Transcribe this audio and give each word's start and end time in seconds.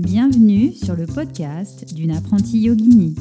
Bienvenue 0.00 0.72
sur 0.72 0.96
le 0.96 1.06
podcast 1.06 1.94
d'une 1.94 2.10
apprentie 2.10 2.58
yogini. 2.58 3.14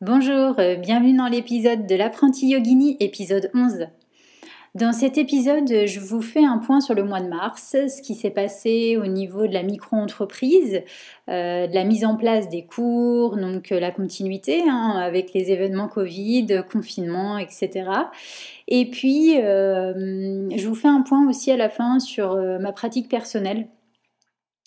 Bonjour, 0.00 0.58
euh, 0.58 0.76
bienvenue 0.76 1.14
dans 1.14 1.26
l'épisode 1.26 1.86
de 1.86 1.94
l'apprentie 1.94 2.48
yogini, 2.48 2.96
épisode 2.98 3.50
11. 3.52 3.88
Dans 4.74 4.94
cet 4.94 5.18
épisode, 5.18 5.68
je 5.68 6.00
vous 6.00 6.22
fais 6.22 6.42
un 6.42 6.56
point 6.56 6.80
sur 6.80 6.94
le 6.94 7.04
mois 7.04 7.20
de 7.20 7.28
mars, 7.28 7.76
ce 7.86 8.00
qui 8.00 8.14
s'est 8.14 8.30
passé 8.30 8.96
au 8.96 9.06
niveau 9.06 9.46
de 9.46 9.52
la 9.52 9.62
micro-entreprise, 9.62 10.80
euh, 11.28 11.66
de 11.66 11.74
la 11.74 11.84
mise 11.84 12.06
en 12.06 12.16
place 12.16 12.48
des 12.48 12.64
cours, 12.64 13.36
donc 13.36 13.72
euh, 13.72 13.78
la 13.78 13.90
continuité 13.90 14.62
hein, 14.66 14.94
avec 14.96 15.34
les 15.34 15.50
événements 15.50 15.88
Covid, 15.88 16.62
confinement, 16.72 17.36
etc. 17.36 17.90
Et 18.68 18.88
puis, 18.88 19.34
je 19.34 20.66
vous 20.66 20.74
fais 20.74 20.88
un 20.88 21.02
point 21.02 21.28
aussi 21.28 21.50
à 21.50 21.58
la 21.58 21.68
fin 21.68 21.98
sur 21.98 22.36
ma 22.58 22.72
pratique 22.72 23.10
personnelle 23.10 23.66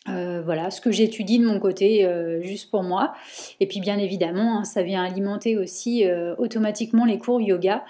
euh, 0.07 0.41
voilà, 0.45 0.69
ce 0.69 0.81
que 0.81 0.91
j'étudie 0.91 1.39
de 1.39 1.45
mon 1.45 1.59
côté, 1.59 2.05
euh, 2.05 2.39
juste 2.41 2.69
pour 2.69 2.83
moi. 2.83 3.13
Et 3.59 3.67
puis 3.67 3.79
bien 3.79 3.97
évidemment, 3.97 4.59
hein, 4.59 4.63
ça 4.63 4.83
vient 4.83 5.03
alimenter 5.03 5.57
aussi 5.57 6.05
euh, 6.05 6.35
automatiquement 6.37 7.05
les 7.05 7.17
cours 7.17 7.41
yoga. 7.41 7.83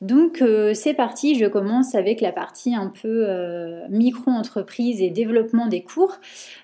Donc 0.00 0.44
c'est 0.74 0.94
parti, 0.94 1.34
je 1.34 1.46
commence 1.46 1.96
avec 1.96 2.20
la 2.20 2.30
partie 2.30 2.72
un 2.72 2.86
peu 2.86 3.26
micro-entreprise 3.90 5.02
et 5.02 5.10
développement 5.10 5.66
des 5.66 5.82
cours. 5.82 6.20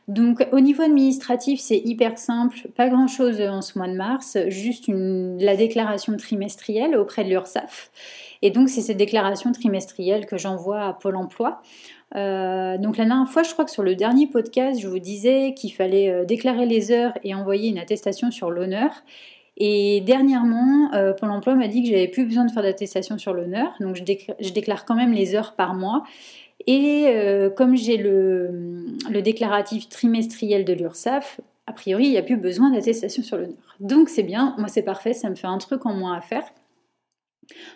Donc 0.07 0.47
au 0.53 0.61
niveau 0.61 0.85
administratif, 0.85 1.59
c'est 1.59 1.79
hyper 1.85 2.17
simple, 2.17 2.69
pas 2.77 2.89
grand-chose 2.89 3.41
en 3.41 3.61
ce 3.61 3.77
mois 3.77 3.89
de 3.89 3.97
mars, 3.97 4.39
juste 4.47 4.85
la 4.87 5.57
déclaration 5.57 6.17
trimestrielle 6.17 6.95
auprès 6.95 7.25
de 7.25 7.31
l'URSSAF. 7.31 7.91
Et 8.43 8.53
donc 8.53 8.69
c'est 8.69 8.83
cette 8.83 8.99
déclaration 8.99 9.51
trimestrielle 9.51 10.27
que 10.27 10.39
j'envoie 10.39 10.83
à 10.83 10.93
Pôle 10.93 11.17
Emploi. 11.17 11.61
Euh, 12.17 12.79
donc 12.79 12.97
la 12.97 13.05
dernière 13.05 13.29
fois, 13.29 13.43
je 13.43 13.53
crois 13.53 13.65
que 13.65 13.71
sur 13.71 13.83
le 13.83 13.95
dernier 13.95 14.27
podcast, 14.27 14.81
je 14.81 14.89
vous 14.89 14.99
disais 14.99 15.55
qu'il 15.55 15.73
fallait 15.73 16.11
euh, 16.11 16.25
déclarer 16.25 16.67
les 16.67 16.93
heures 16.93 17.13
et 17.25 17.35
envoyer 17.35 17.69
une 17.69 17.79
attestation 17.79 18.31
sur 18.31 18.51
l'honneur. 18.51 18.91
Et 19.57 20.01
dernièrement, 20.01 20.93
euh, 20.95 21.13
Pôle 21.13 21.31
emploi 21.31 21.55
m'a 21.55 21.69
dit 21.69 21.83
que 21.83 21.89
j'avais 21.89 22.09
plus 22.09 22.25
besoin 22.25 22.45
de 22.45 22.51
faire 22.51 22.63
d'attestation 22.63 23.19
sur 23.19 23.33
l'honneur, 23.33 23.73
donc 23.81 23.97
je, 23.97 24.03
déclare 24.53 24.85
quand 24.85 24.97
même 24.97 25.13
les 25.13 25.35
heures 25.35 25.55
par 25.55 25.75
mois. 25.75 26.05
Et 26.67 27.13
comme 27.57 27.77
j'ai 27.77 27.99
le, 27.99 28.89
déclaratif 29.23 29.89
trimestriel 29.89 30.65
de 30.65 30.73
l'URSSAF, 30.73 31.41
a 31.67 31.73
priori, 31.73 32.07
il 32.07 32.11
n'y 32.11 32.17
a 32.17 32.23
plus 32.23 32.39
besoin 32.39 32.71
d'attestation 32.71 33.23
sur 33.23 33.37
l'honneur. 33.37 33.77
Donc 33.81 34.09
c'est 34.09 34.23
bien, 34.23 34.55
moi 34.57 34.69
c'est 34.69 34.83
parfait, 34.83 35.13
ça 35.13 35.29
me 35.29 35.35
fait 35.35 35.47
un 35.47 35.59
truc 35.59 35.85
en 35.85 35.93
moins 35.93 36.17
à 36.17 36.21
faire. 36.21 36.45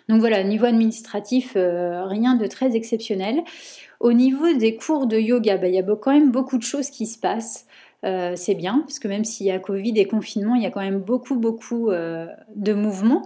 Donc 0.07 0.19
voilà, 0.19 0.43
niveau 0.43 0.65
administratif, 0.65 1.53
rien 1.55 2.35
de 2.35 2.47
très 2.47 2.75
exceptionnel. 2.75 3.43
Au 3.99 4.13
niveau 4.13 4.53
des 4.53 4.75
cours 4.75 5.07
de 5.07 5.17
yoga, 5.17 5.57
bah, 5.57 5.67
il 5.67 5.75
y 5.75 5.79
a 5.79 5.83
quand 5.83 6.13
même 6.13 6.31
beaucoup 6.31 6.57
de 6.57 6.63
choses 6.63 6.89
qui 6.89 7.05
se 7.05 7.19
passent. 7.19 7.65
Euh, 8.05 8.33
c'est 8.35 8.55
bien, 8.55 8.79
parce 8.79 8.99
que 8.99 9.07
même 9.09 9.25
s'il 9.25 9.47
y 9.47 9.51
a 9.51 9.59
Covid 9.59 9.93
et 9.97 10.05
confinement, 10.05 10.55
il 10.55 10.63
y 10.63 10.65
a 10.65 10.71
quand 10.71 10.79
même 10.79 10.99
beaucoup, 10.99 11.35
beaucoup 11.35 11.91
euh, 11.91 12.27
de 12.55 12.73
mouvements. 12.73 13.25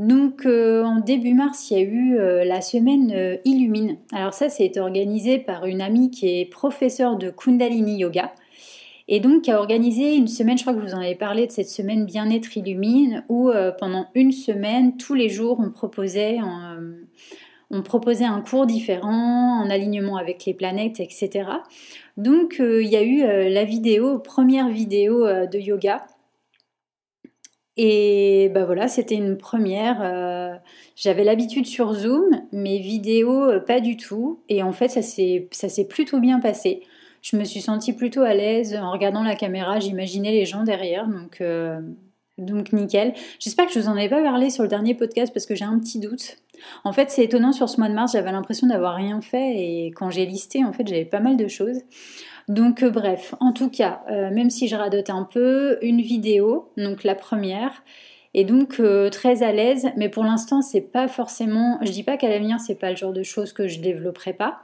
Donc 0.00 0.44
euh, 0.44 0.82
en 0.82 1.00
début 1.00 1.34
mars, 1.34 1.70
il 1.70 1.78
y 1.78 1.80
a 1.80 1.84
eu 1.84 2.16
la 2.44 2.60
semaine 2.60 3.38
Illumine. 3.44 3.96
Alors 4.12 4.34
ça, 4.34 4.48
c'est 4.48 4.76
organisé 4.78 5.38
par 5.38 5.66
une 5.66 5.80
amie 5.80 6.10
qui 6.10 6.40
est 6.40 6.44
professeure 6.46 7.16
de 7.16 7.30
Kundalini 7.30 7.98
Yoga. 7.98 8.32
Et 9.08 9.20
donc 9.20 9.42
qui 9.42 9.50
a 9.50 9.58
organisé 9.58 10.14
une 10.14 10.28
semaine, 10.28 10.58
je 10.58 10.62
crois 10.62 10.74
que 10.74 10.80
je 10.80 10.86
vous 10.86 10.94
en 10.94 11.00
avais 11.00 11.14
parlé 11.14 11.46
de 11.46 11.52
cette 11.52 11.68
semaine 11.68 12.04
Bien-être 12.04 12.56
Illumine, 12.56 13.24
où 13.28 13.50
pendant 13.78 14.08
une 14.14 14.32
semaine, 14.32 14.98
tous 14.98 15.14
les 15.14 15.30
jours, 15.30 15.58
on 15.60 15.70
proposait 15.70 16.38
on 17.70 17.82
proposait 17.82 18.24
un 18.24 18.40
cours 18.40 18.66
différent, 18.66 19.60
en 19.62 19.68
alignement 19.68 20.16
avec 20.16 20.44
les 20.46 20.54
planètes, 20.54 21.00
etc. 21.00 21.50
Donc 22.16 22.60
euh, 22.60 22.82
il 22.82 22.88
y 22.88 22.96
a 22.96 23.02
eu 23.02 23.22
euh, 23.22 23.48
la 23.48 23.64
vidéo, 23.64 24.18
première 24.18 24.68
vidéo 24.68 25.26
euh, 25.26 25.46
de 25.46 25.58
yoga. 25.58 26.06
Et 27.76 28.50
bah 28.54 28.64
voilà, 28.64 28.88
c'était 28.88 29.14
une 29.14 29.36
première. 29.36 30.60
J'avais 30.96 31.22
l'habitude 31.22 31.64
sur 31.64 31.92
Zoom, 31.92 32.42
mais 32.50 32.78
vidéo 32.78 33.60
pas 33.68 33.78
du 33.78 33.96
tout. 33.96 34.40
Et 34.48 34.64
en 34.64 34.72
fait, 34.72 34.88
ça 34.88 35.00
s'est 35.00 35.88
plutôt 35.88 36.18
bien 36.18 36.40
passé. 36.40 36.82
Je 37.22 37.36
me 37.36 37.44
suis 37.44 37.60
sentie 37.60 37.92
plutôt 37.92 38.22
à 38.22 38.34
l'aise 38.34 38.74
en 38.74 38.90
regardant 38.90 39.22
la 39.22 39.34
caméra. 39.34 39.80
J'imaginais 39.80 40.32
les 40.32 40.44
gens 40.44 40.62
derrière, 40.62 41.08
donc 41.08 41.42
donc 42.38 42.72
nickel. 42.72 43.14
J'espère 43.40 43.66
que 43.66 43.72
je 43.72 43.80
vous 43.80 43.88
en 43.88 43.96
ai 43.96 44.08
pas 44.08 44.22
parlé 44.22 44.48
sur 44.50 44.62
le 44.62 44.68
dernier 44.68 44.94
podcast 44.94 45.32
parce 45.34 45.44
que 45.44 45.54
j'ai 45.54 45.64
un 45.64 45.78
petit 45.78 45.98
doute. 45.98 46.36
En 46.84 46.92
fait, 46.92 47.10
c'est 47.10 47.24
étonnant 47.24 47.52
sur 47.52 47.68
ce 47.68 47.78
mois 47.78 47.88
de 47.88 47.94
mars, 47.94 48.12
j'avais 48.12 48.32
l'impression 48.32 48.66
d'avoir 48.66 48.94
rien 48.94 49.20
fait 49.20 49.56
et 49.56 49.92
quand 49.94 50.10
j'ai 50.10 50.26
listé, 50.26 50.64
en 50.64 50.72
fait, 50.72 50.86
j'avais 50.86 51.04
pas 51.04 51.20
mal 51.20 51.36
de 51.36 51.48
choses. 51.48 51.78
Donc 52.48 52.82
euh, 52.82 52.90
bref, 52.90 53.34
en 53.40 53.52
tout 53.52 53.68
cas, 53.68 54.02
euh, 54.10 54.30
même 54.30 54.50
si 54.50 54.68
je 54.68 54.76
radote 54.76 55.10
un 55.10 55.24
peu, 55.24 55.78
une 55.82 56.00
vidéo, 56.00 56.72
donc 56.76 57.04
la 57.04 57.14
première, 57.14 57.82
et 58.34 58.44
donc 58.44 58.80
euh, 58.80 59.10
très 59.10 59.42
à 59.42 59.52
l'aise, 59.52 59.88
mais 59.96 60.08
pour 60.08 60.24
l'instant, 60.24 60.62
c'est 60.62 60.80
pas 60.80 61.08
forcément. 61.08 61.78
Je 61.82 61.90
dis 61.90 62.02
pas 62.02 62.16
qu'à 62.16 62.28
l'avenir, 62.28 62.58
c'est 62.60 62.74
pas 62.74 62.90
le 62.90 62.96
genre 62.96 63.12
de 63.12 63.22
choses 63.22 63.52
que 63.52 63.68
je 63.68 63.80
développerai 63.80 64.32
pas. 64.32 64.60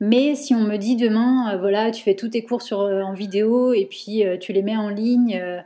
Mais 0.00 0.34
si 0.34 0.54
on 0.54 0.60
me 0.60 0.76
dit 0.76 0.96
demain, 0.96 1.56
voilà, 1.58 1.90
tu 1.90 2.02
fais 2.02 2.14
tous 2.14 2.28
tes 2.28 2.44
cours 2.44 2.62
sur, 2.62 2.78
en 2.78 3.12
vidéo 3.12 3.72
et 3.72 3.86
puis 3.86 4.22
tu 4.40 4.52
les 4.52 4.62
mets 4.62 4.76
en 4.76 4.88
ligne 4.90 5.64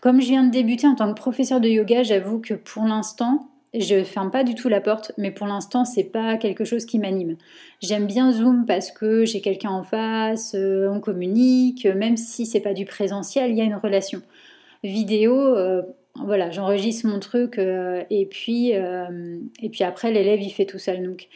comme 0.00 0.20
je 0.20 0.28
viens 0.28 0.44
de 0.44 0.50
débuter 0.50 0.86
en 0.86 0.94
tant 0.94 1.12
que 1.12 1.18
professeur 1.18 1.60
de 1.60 1.68
yoga, 1.68 2.02
j'avoue 2.02 2.40
que 2.40 2.54
pour 2.54 2.84
l'instant, 2.84 3.48
je 3.74 4.02
ferme 4.02 4.30
pas 4.30 4.44
du 4.44 4.54
tout 4.54 4.68
la 4.68 4.80
porte, 4.80 5.12
mais 5.18 5.30
pour 5.30 5.46
l'instant, 5.46 5.84
c'est 5.84 6.04
pas 6.04 6.36
quelque 6.38 6.64
chose 6.64 6.86
qui 6.86 6.98
m'anime. 6.98 7.36
J'aime 7.80 8.06
bien 8.06 8.32
Zoom 8.32 8.64
parce 8.66 8.90
que 8.90 9.24
j'ai 9.24 9.40
quelqu'un 9.40 9.70
en 9.70 9.82
face, 9.82 10.54
euh, 10.54 10.88
on 10.90 11.00
communique, 11.00 11.84
même 11.86 12.16
si 12.16 12.46
c'est 12.46 12.60
pas 12.60 12.72
du 12.72 12.84
présentiel, 12.86 13.50
il 13.50 13.58
y 13.58 13.60
a 13.60 13.64
une 13.64 13.76
relation. 13.76 14.22
Vidéo, 14.82 15.34
euh, 15.36 15.82
voilà, 16.16 16.50
j'enregistre 16.50 17.06
mon 17.06 17.20
truc 17.20 17.58
euh, 17.58 18.02
et 18.10 18.24
puis 18.26 18.70
et 18.70 19.68
puis 19.70 19.84
après 19.84 20.10
l'élève 20.10 20.40
il 20.40 20.50
fait 20.50 20.64
tout 20.64 20.78
seul. 20.78 21.04
Donc, 21.04 21.28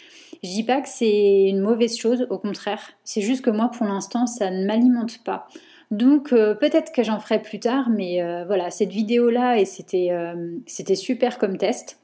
je 0.44 0.50
dis 0.50 0.62
pas 0.62 0.81
que 0.82 0.88
c'est 0.88 1.49
une 1.49 1.60
mauvaise 1.60 1.97
chose, 1.97 2.27
au 2.31 2.38
contraire. 2.38 2.93
C'est 3.03 3.22
juste 3.22 3.43
que 3.43 3.50
moi, 3.50 3.71
pour 3.71 3.87
l'instant, 3.87 4.27
ça 4.27 4.50
ne 4.50 4.66
m'alimente 4.66 5.25
pas. 5.25 5.49
Donc 5.91 6.32
euh, 6.32 6.55
peut-être 6.55 6.93
que 6.93 7.03
j'en 7.03 7.19
ferai 7.19 7.41
plus 7.41 7.60
tard, 7.60 7.88
mais 7.88 8.22
euh, 8.22 8.44
voilà, 8.44 8.71
cette 8.71 8.91
vidéo-là, 8.91 9.59
et 9.59 9.65
euh, 10.12 10.56
c'était 10.66 10.94
super 10.94 11.38
comme 11.38 11.56
test. 11.56 11.99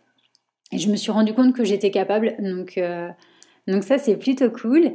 Et 0.73 0.78
je 0.78 0.91
me 0.91 0.97
suis 0.97 1.11
rendu 1.11 1.34
compte 1.34 1.55
que 1.55 1.65
j'étais 1.65 1.91
capable, 1.91 2.37
donc, 2.39 2.81
donc 3.67 3.83
ça 3.83 3.99
c'est 3.99 4.17
plutôt 4.17 4.51
cool. 4.51 4.93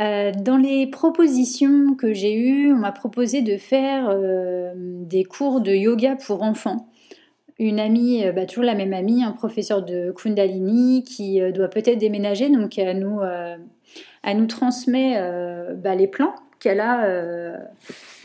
dans 0.00 0.60
les 0.60 0.88
propositions 0.88 1.94
que 1.94 2.12
j'ai 2.12 2.34
eues, 2.34 2.72
on 2.72 2.78
m'a 2.78 2.90
proposé 2.90 3.40
de 3.40 3.56
faire 3.56 4.12
des 4.74 5.22
cours 5.22 5.60
de 5.60 5.70
yoga 5.70 6.16
pour 6.16 6.42
enfants. 6.42 6.88
Une 7.58 7.80
amie, 7.80 8.22
bah, 8.34 8.44
toujours 8.44 8.64
la 8.64 8.74
même 8.74 8.92
amie, 8.92 9.24
un 9.24 9.32
professeur 9.32 9.82
de 9.82 10.12
Kundalini 10.12 11.02
qui 11.04 11.40
doit 11.52 11.68
peut-être 11.68 11.98
déménager, 11.98 12.50
donc 12.50 12.78
elle 12.78 12.98
nous, 12.98 13.20
elle 14.22 14.36
nous 14.36 14.46
transmet 14.46 15.18
bah, 15.76 15.94
les 15.94 16.06
plans 16.06 16.34
qu'elle 16.58 16.80
a 16.80 17.56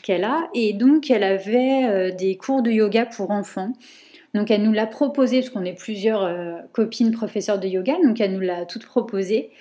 qu'elle 0.02 0.24
a. 0.24 0.50
Et 0.54 0.74
donc, 0.74 1.10
elle 1.10 1.24
avait 1.24 1.86
euh, 1.86 2.12
des 2.12 2.36
cours 2.36 2.62
de 2.62 2.72
yoga 2.72 3.06
pour 3.06 3.32
enfants. 3.32 3.74
Donc, 4.34 4.52
elle 4.52 4.64
nous 4.64 4.72
l'a 4.72 4.88
proposé, 4.88 5.40
parce 5.40 5.50
qu'on 5.50 5.66
est 5.66 5.78
plusieurs 5.78 6.24
euh, 6.24 6.54
copines 6.72 7.12
professeurs 7.12 7.60
de 7.60 7.68
yoga, 7.68 7.96
donc 8.04 8.20
elle 8.22 8.34
nous 8.34 8.40
l'a 8.40 8.66
toutes 8.66 8.86
proposé. 8.86 9.52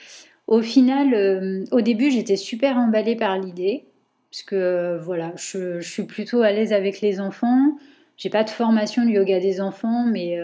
Au 0.47 0.63
final, 0.63 1.15
euh, 1.15 1.65
au 1.73 1.81
début, 1.81 2.11
j'étais 2.11 2.37
super 2.37 2.77
emballée 2.77 3.17
par 3.17 3.39
l'idée, 3.39 3.85
parce 4.31 4.43
que 4.43 4.99
voilà, 5.03 5.33
je, 5.37 5.81
suis 5.81 6.05
plutôt 6.05 6.43
à 6.43 6.53
l'aise 6.53 6.73
avec 6.73 7.01
les 7.01 7.21
enfants. 7.21 7.77
J'ai 8.21 8.31
pas 8.31 8.45
de 8.45 8.51
formation 8.51 9.05
de 9.05 9.11
yoga 9.11 9.41
des 9.41 9.61
enfants, 9.61 10.05
mais, 10.05 10.39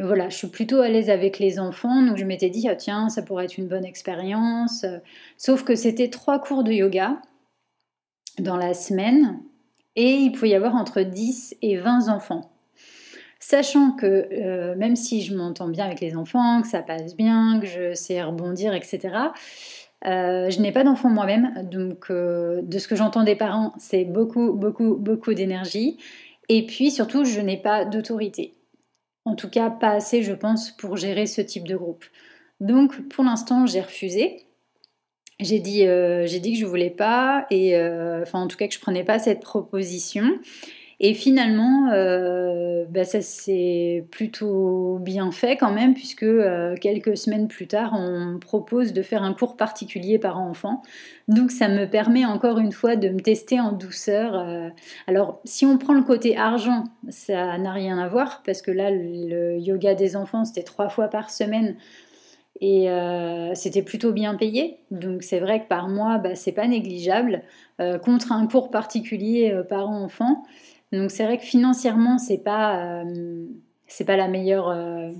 voilà, 0.00 0.28
je 0.28 0.36
suis 0.36 0.48
plutôt 0.48 0.80
à 0.80 0.88
l'aise 0.88 1.08
avec 1.10 1.38
les 1.38 1.58
enfants. 1.60 2.02
Donc, 2.02 2.16
je 2.16 2.24
m'étais 2.24 2.50
dit, 2.50 2.68
ah, 2.68 2.74
tiens, 2.74 3.08
ça 3.08 3.22
pourrait 3.22 3.44
être 3.44 3.56
une 3.56 3.68
bonne 3.68 3.84
expérience. 3.84 4.84
Sauf 5.38 5.62
que 5.62 5.76
c'était 5.76 6.10
trois 6.10 6.40
cours 6.40 6.64
de 6.64 6.72
yoga 6.72 7.22
dans 8.40 8.56
la 8.56 8.74
semaine 8.74 9.40
et 9.94 10.12
il 10.12 10.32
pouvait 10.32 10.50
y 10.50 10.54
avoir 10.54 10.74
entre 10.74 11.02
10 11.02 11.56
et 11.62 11.76
20 11.78 12.08
enfants. 12.08 12.50
Sachant 13.38 13.92
que 13.92 14.28
euh, 14.32 14.74
même 14.76 14.96
si 14.96 15.22
je 15.22 15.34
m'entends 15.34 15.68
bien 15.68 15.86
avec 15.86 16.00
les 16.00 16.16
enfants, 16.16 16.62
que 16.62 16.68
ça 16.68 16.82
passe 16.82 17.16
bien, 17.16 17.60
que 17.60 17.66
je 17.66 17.94
sais 17.94 18.22
rebondir, 18.22 18.74
etc., 18.74 18.98
euh, 20.04 20.50
je 20.50 20.60
n'ai 20.60 20.72
pas 20.72 20.84
d'enfants 20.84 21.08
moi-même, 21.08 21.66
donc 21.70 22.10
euh, 22.10 22.60
de 22.62 22.78
ce 22.78 22.86
que 22.86 22.96
j'entends 22.96 23.24
des 23.24 23.34
parents, 23.34 23.72
c'est 23.78 24.04
beaucoup, 24.04 24.52
beaucoup, 24.52 24.96
beaucoup 24.96 25.32
d'énergie. 25.32 25.96
Et 26.48 26.66
puis 26.66 26.90
surtout, 26.90 27.24
je 27.24 27.40
n'ai 27.40 27.56
pas 27.56 27.84
d'autorité. 27.84 28.54
En 29.24 29.34
tout 29.34 29.50
cas, 29.50 29.70
pas 29.70 29.90
assez, 29.90 30.22
je 30.22 30.32
pense, 30.32 30.70
pour 30.70 30.96
gérer 30.96 31.26
ce 31.26 31.40
type 31.40 31.66
de 31.66 31.76
groupe. 31.76 32.04
Donc 32.60 33.08
pour 33.08 33.24
l'instant, 33.24 33.66
j'ai 33.66 33.80
refusé 33.80 34.46
j'ai 35.40 35.58
dit, 35.58 35.86
euh, 35.86 36.26
que 36.26 36.54
je 36.54 36.64
voulais 36.64 36.90
pas 36.90 37.46
et 37.50 37.76
euh, 37.76 38.22
enfin 38.22 38.40
en 38.40 38.48
tout 38.48 38.56
cas 38.56 38.68
que 38.68 38.74
je 38.74 38.80
prenais 38.80 39.04
pas 39.04 39.18
cette 39.18 39.40
proposition. 39.40 40.38
Et 40.98 41.12
finalement, 41.12 41.90
euh, 41.92 42.86
bah, 42.88 43.04
ça 43.04 43.20
s'est 43.20 44.06
plutôt 44.10 44.98
bien 44.98 45.30
fait 45.30 45.58
quand 45.58 45.70
même, 45.70 45.92
puisque 45.92 46.22
euh, 46.22 46.74
quelques 46.80 47.18
semaines 47.18 47.48
plus 47.48 47.66
tard, 47.66 47.92
on 47.94 48.38
propose 48.38 48.94
de 48.94 49.02
faire 49.02 49.22
un 49.22 49.34
cours 49.34 49.58
particulier 49.58 50.18
par 50.18 50.40
enfant. 50.40 50.80
Donc 51.28 51.50
ça 51.50 51.68
me 51.68 51.84
permet 51.84 52.24
encore 52.24 52.58
une 52.58 52.72
fois 52.72 52.96
de 52.96 53.10
me 53.10 53.20
tester 53.20 53.60
en 53.60 53.72
douceur. 53.72 54.38
Euh. 54.38 54.70
Alors 55.06 55.40
si 55.44 55.66
on 55.66 55.76
prend 55.76 55.92
le 55.92 56.02
côté 56.02 56.38
argent, 56.38 56.84
ça 57.10 57.58
n'a 57.58 57.72
rien 57.72 57.98
à 57.98 58.08
voir, 58.08 58.42
parce 58.46 58.62
que 58.62 58.70
là, 58.70 58.90
le 58.90 59.58
yoga 59.58 59.94
des 59.94 60.16
enfants, 60.16 60.46
c'était 60.46 60.62
trois 60.62 60.88
fois 60.88 61.08
par 61.08 61.30
semaine. 61.30 61.76
Et 62.62 62.88
c'était 63.52 63.82
plutôt 63.82 64.12
bien 64.12 64.34
payé, 64.34 64.78
donc 64.90 65.22
c'est 65.22 65.40
vrai 65.40 65.60
que 65.60 65.68
par 65.68 65.90
mois, 65.90 66.16
bah, 66.16 66.34
c'est 66.34 66.52
pas 66.52 66.66
négligeable. 66.66 67.42
contre 68.02 68.32
un 68.32 68.46
cours 68.46 68.70
particulier 68.70 69.54
par 69.68 69.90
enfant, 69.90 70.42
donc 70.92 71.10
c'est 71.10 71.24
vrai 71.24 71.38
que 71.38 71.44
financièrement, 71.44 72.18
c'est 72.18 72.38
pas 72.38 73.02
euh, 73.02 73.46
pas 74.06 74.16
la 74.16 74.28
meilleure 74.28 74.68
euh, 74.68 75.10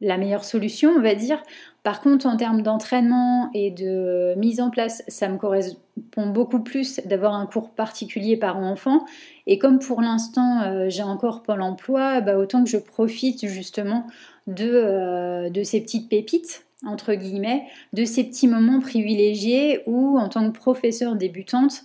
la 0.00 0.18
meilleure 0.18 0.44
solution, 0.44 0.90
on 0.96 1.00
va 1.00 1.14
dire. 1.14 1.42
Par 1.82 2.00
contre, 2.00 2.26
en 2.26 2.36
termes 2.36 2.62
d'entraînement 2.62 3.50
et 3.54 3.70
de 3.70 4.34
mise 4.36 4.60
en 4.60 4.70
place, 4.70 5.02
ça 5.08 5.28
me 5.28 5.38
correspond 5.38 6.26
beaucoup 6.26 6.60
plus 6.60 7.00
d'avoir 7.06 7.34
un 7.34 7.46
cours 7.46 7.70
particulier 7.70 8.36
par 8.36 8.58
enfant. 8.58 9.04
Et 9.46 9.58
comme 9.58 9.78
pour 9.78 10.02
l'instant, 10.02 10.62
euh, 10.62 10.86
j'ai 10.88 11.02
encore 11.02 11.42
Pôle 11.42 11.62
emploi, 11.62 12.20
bah, 12.20 12.36
autant 12.36 12.64
que 12.64 12.70
je 12.70 12.76
profite 12.76 13.46
justement 13.46 14.06
de, 14.46 15.48
de 15.48 15.62
ces 15.62 15.80
petites 15.80 16.10
pépites, 16.10 16.66
entre 16.84 17.14
guillemets, 17.14 17.64
de 17.94 18.04
ces 18.04 18.24
petits 18.24 18.48
moments 18.48 18.80
privilégiés 18.80 19.80
où, 19.86 20.18
en 20.18 20.28
tant 20.28 20.50
que 20.50 20.56
professeur 20.56 21.16
débutante, 21.16 21.82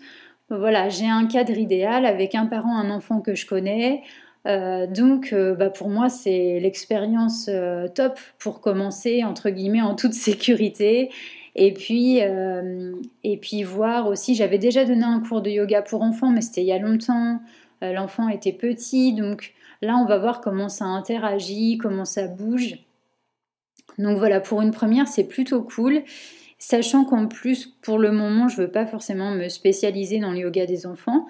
voilà, 0.49 0.89
j'ai 0.89 1.07
un 1.07 1.27
cadre 1.27 1.57
idéal 1.57 2.05
avec 2.05 2.35
un 2.35 2.45
parent, 2.45 2.75
un 2.75 2.89
enfant 2.89 3.21
que 3.21 3.35
je 3.35 3.45
connais. 3.45 4.03
Euh, 4.47 4.87
donc, 4.87 5.31
euh, 5.33 5.53
bah, 5.53 5.69
pour 5.69 5.89
moi, 5.89 6.09
c'est 6.09 6.59
l'expérience 6.59 7.47
euh, 7.49 7.87
top 7.87 8.19
pour 8.39 8.61
commencer, 8.61 9.23
entre 9.23 9.49
guillemets, 9.49 9.81
en 9.81 9.95
toute 9.95 10.13
sécurité. 10.13 11.11
Et 11.55 11.73
puis, 11.73 12.19
et 13.23 13.37
puis 13.37 13.63
voir 13.63 14.07
aussi, 14.07 14.33
j'avais 14.33 14.59
déjà 14.59 14.85
donné 14.85 15.03
un 15.03 15.19
cours 15.19 15.41
de 15.41 15.49
yoga 15.49 15.81
pour 15.81 16.03
enfants, 16.03 16.29
mais 16.29 16.41
c'était 16.41 16.61
il 16.61 16.67
y 16.67 16.71
a 16.71 16.77
longtemps. 16.77 17.41
L'enfant 17.81 18.29
était 18.29 18.53
petit, 18.53 19.13
donc 19.13 19.53
là, 19.81 19.97
on 19.97 20.05
va 20.05 20.19
voir 20.19 20.39
comment 20.39 20.69
ça 20.69 20.85
interagit, 20.85 21.77
comment 21.77 22.05
ça 22.05 22.27
bouge. 22.27 22.77
Donc 23.97 24.19
voilà, 24.19 24.39
pour 24.39 24.61
une 24.61 24.71
première, 24.71 25.07
c'est 25.09 25.25
plutôt 25.25 25.61
cool. 25.61 26.03
Sachant 26.61 27.05
qu'en 27.05 27.27
plus, 27.27 27.67
pour 27.81 27.97
le 27.97 28.11
moment, 28.11 28.49
je 28.49 28.59
ne 28.59 28.65
veux 28.65 28.71
pas 28.71 28.85
forcément 28.85 29.31
me 29.31 29.47
spécialiser 29.47 30.19
dans 30.19 30.31
le 30.31 30.39
yoga 30.39 30.65
des 30.65 30.85
enfants. 30.85 31.25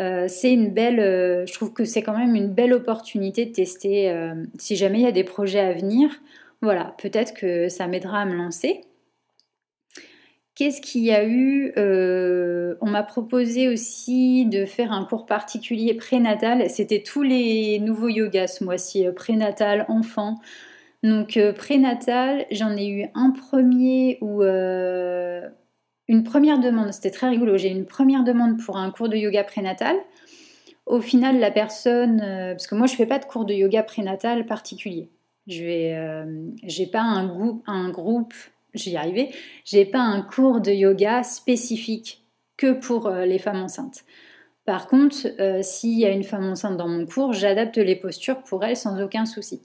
Euh, 0.00 0.26
c'est 0.28 0.52
une 0.52 0.70
belle, 0.70 1.00
euh, 1.00 1.46
je 1.46 1.52
trouve 1.54 1.72
que 1.72 1.84
c'est 1.84 2.02
quand 2.02 2.16
même 2.18 2.34
une 2.34 2.52
belle 2.52 2.74
opportunité 2.74 3.46
de 3.46 3.52
tester 3.52 4.10
euh, 4.10 4.34
si 4.58 4.76
jamais 4.76 4.98
il 4.98 5.04
y 5.04 5.08
a 5.08 5.12
des 5.12 5.24
projets 5.24 5.60
à 5.60 5.72
venir. 5.72 6.10
Voilà, 6.62 6.94
peut-être 6.98 7.32
que 7.32 7.68
ça 7.68 7.86
m'aidera 7.86 8.22
à 8.22 8.24
me 8.26 8.34
lancer. 8.34 8.82
Qu'est-ce 10.56 10.80
qu'il 10.80 11.02
y 11.02 11.12
a 11.12 11.24
eu 11.24 11.72
On 11.76 12.86
m'a 12.88 13.02
proposé 13.02 13.68
aussi 13.68 14.46
de 14.46 14.64
faire 14.64 14.90
un 14.90 15.04
cours 15.04 15.26
particulier 15.26 15.94
prénatal. 15.94 16.68
C'était 16.70 17.02
tous 17.02 17.22
les 17.22 17.78
nouveaux 17.78 18.08
yogas 18.08 18.48
ce 18.48 18.64
mois-ci, 18.64 19.04
prénatal, 19.14 19.84
enfant. 19.88 20.40
Donc 21.06 21.36
euh, 21.36 21.52
prénatal, 21.52 22.46
j'en 22.50 22.76
ai 22.76 22.88
eu 22.88 23.06
un 23.14 23.30
premier 23.30 24.18
ou 24.20 24.42
euh, 24.42 25.48
une 26.08 26.24
première 26.24 26.58
demande, 26.58 26.92
c'était 26.92 27.12
très 27.12 27.28
rigolo, 27.28 27.56
j'ai 27.56 27.68
eu 27.68 27.74
une 27.74 27.86
première 27.86 28.24
demande 28.24 28.58
pour 28.58 28.76
un 28.76 28.90
cours 28.90 29.08
de 29.08 29.16
yoga 29.16 29.44
prénatal. 29.44 29.94
Au 30.84 31.00
final, 31.00 31.38
la 31.38 31.52
personne, 31.52 32.20
euh, 32.24 32.52
parce 32.54 32.66
que 32.66 32.74
moi 32.74 32.88
je 32.88 32.96
fais 32.96 33.06
pas 33.06 33.20
de 33.20 33.24
cours 33.24 33.44
de 33.44 33.54
yoga 33.54 33.84
prénatal 33.84 34.46
particulier. 34.46 35.08
Je 35.46 35.62
vais, 35.62 36.26
j'ai 36.64 36.88
pas 36.88 37.02
un 37.02 37.24
groupe, 37.92 38.34
j'y 38.74 38.96
arrivais, 38.96 39.30
j'ai 39.64 39.84
pas 39.84 40.00
un 40.00 40.22
cours 40.22 40.60
de 40.60 40.72
yoga 40.72 41.22
spécifique 41.22 42.26
que 42.56 42.72
pour 42.72 43.10
les 43.10 43.38
femmes 43.38 43.62
enceintes. 43.62 44.02
Par 44.64 44.88
contre, 44.88 45.14
s'il 45.62 46.00
y 46.00 46.04
a 46.04 46.10
une 46.10 46.24
femme 46.24 46.50
enceinte 46.50 46.76
dans 46.76 46.88
mon 46.88 47.06
cours, 47.06 47.32
j'adapte 47.32 47.76
les 47.76 47.94
postures 47.94 48.42
pour 48.42 48.64
elle 48.64 48.76
sans 48.76 49.00
aucun 49.00 49.24
souci. 49.24 49.62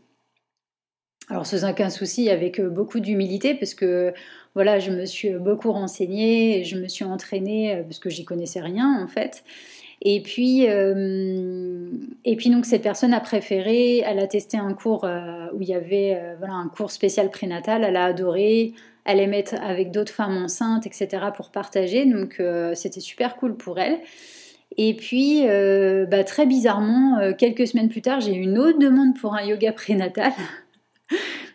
Alors 1.32 1.46
sans 1.46 1.64
aucun 1.64 1.90
souci, 1.90 2.30
avec 2.30 2.60
euh, 2.60 2.68
beaucoup 2.68 3.00
d'humilité, 3.00 3.54
parce 3.54 3.74
que 3.74 4.14
voilà, 4.54 4.80
je 4.80 4.92
me 4.92 5.06
suis 5.06 5.30
beaucoup 5.30 5.72
renseignée, 5.72 6.66
je 6.66 6.76
me 6.76 6.90
suis 6.90 7.06
entraînée, 7.06 7.74
euh, 7.74 7.84
parce 7.84 8.00
que 8.00 8.10
j'y 8.10 8.26
connaissais 8.26 8.60
rien 8.60 9.02
en 9.02 9.08
fait. 9.08 9.46
Et 10.02 10.22
puis, 10.22 10.66
euh, 10.68 11.90
et 12.26 12.36
puis 12.36 12.50
donc 12.50 12.66
cette 12.66 12.82
personne 12.82 13.14
a 13.14 13.22
préféré, 13.22 14.00
elle 14.00 14.20
a 14.20 14.28
testé 14.28 14.58
un 14.58 14.74
cours 14.74 15.08
où 15.54 15.62
il 15.62 15.70
y 15.70 15.74
avait 15.74 16.20
voilà, 16.40 16.56
un 16.56 16.68
cours 16.68 16.92
spécial 16.92 17.30
prénatal, 17.30 17.86
elle 17.86 17.96
a 17.96 18.06
adoré, 18.06 18.74
elle 19.06 19.20
aimait 19.20 19.40
être 19.40 19.56
avec 19.62 19.92
d'autres 19.92 20.12
femmes 20.12 20.44
enceintes, 20.44 20.86
etc. 20.88 21.28
pour 21.36 21.52
partager, 21.52 22.06
donc 22.08 22.42
c'était 22.74 23.00
super 23.00 23.36
cool 23.36 23.56
pour 23.56 23.78
elle. 23.78 24.00
Et 24.76 24.96
puis, 24.96 25.44
bah, 26.10 26.24
très 26.24 26.48
bizarrement, 26.48 27.34
quelques 27.38 27.68
semaines 27.68 27.90
plus 27.90 28.02
tard, 28.02 28.22
j'ai 28.22 28.34
eu 28.34 28.42
une 28.42 28.58
autre 28.58 28.80
demande 28.80 29.16
pour 29.20 29.36
un 29.36 29.44
yoga 29.44 29.72
prénatal. 29.72 30.32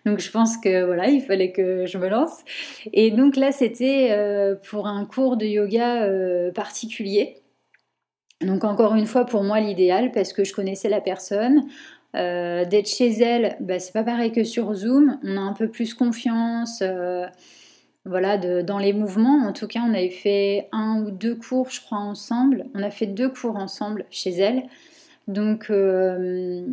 Donc 0.06 0.20
je 0.20 0.30
pense 0.30 0.56
que 0.56 0.84
voilà, 0.84 1.08
il 1.08 1.20
fallait 1.20 1.50
que 1.50 1.84
je 1.84 1.98
me 1.98 2.08
lance. 2.08 2.38
Et 2.92 3.10
donc 3.10 3.34
là, 3.36 3.50
c'était 3.50 4.12
euh, 4.12 4.54
pour 4.54 4.86
un 4.86 5.04
cours 5.04 5.36
de 5.36 5.44
yoga 5.44 6.04
euh, 6.04 6.52
particulier. 6.52 7.42
Donc 8.40 8.62
encore 8.62 8.94
une 8.94 9.06
fois, 9.06 9.24
pour 9.24 9.42
moi, 9.42 9.58
l'idéal, 9.58 10.12
parce 10.12 10.32
que 10.32 10.44
je 10.44 10.54
connaissais 10.54 10.88
la 10.88 11.00
personne, 11.00 11.64
euh, 12.14 12.64
d'être 12.64 12.88
chez 12.88 13.10
elle, 13.20 13.56
bah, 13.58 13.80
c'est 13.80 13.92
pas 13.92 14.04
pareil 14.04 14.30
que 14.30 14.44
sur 14.44 14.72
Zoom. 14.74 15.18
On 15.24 15.36
a 15.36 15.40
un 15.40 15.54
peu 15.54 15.68
plus 15.68 15.92
confiance. 15.92 16.84
voilà, 18.04 18.38
dans 18.62 18.78
les 18.78 18.92
mouvements. 18.92 19.44
En 19.44 19.52
tout 19.52 19.66
cas, 19.66 19.80
on 19.84 19.92
avait 19.92 20.10
fait 20.10 20.68
un 20.70 21.02
ou 21.04 21.10
deux 21.10 21.34
cours, 21.34 21.70
je 21.70 21.80
crois, 21.80 21.98
ensemble. 21.98 22.66
On 22.76 22.82
a 22.84 22.90
fait 22.90 23.06
deux 23.06 23.28
cours 23.28 23.56
ensemble 23.56 24.04
chez 24.10 24.30
elle. 24.30 24.68
Donc, 25.26 25.70
euh, 25.70 26.64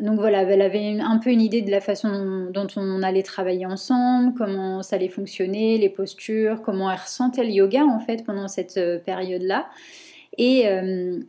donc 0.00 0.18
voilà, 0.18 0.42
elle 0.42 0.62
avait 0.62 0.98
un 0.98 1.18
peu 1.18 1.30
une 1.30 1.40
idée 1.40 1.62
de 1.62 1.70
la 1.70 1.80
façon 1.80 2.48
dont 2.50 2.66
on 2.74 3.02
allait 3.04 3.22
travailler 3.22 3.66
ensemble, 3.66 4.34
comment 4.36 4.82
ça 4.82 4.96
allait 4.96 5.08
fonctionner, 5.08 5.78
les 5.78 5.88
postures, 5.88 6.60
comment 6.62 6.90
elle 6.90 6.98
ressentait 6.98 7.44
le 7.44 7.50
yoga 7.50 7.84
en 7.84 8.00
fait 8.00 8.24
pendant 8.24 8.48
cette 8.48 8.78
euh, 8.78 8.98
période-là. 8.98 9.68
Et, 10.38 10.66
euh, 10.66 11.20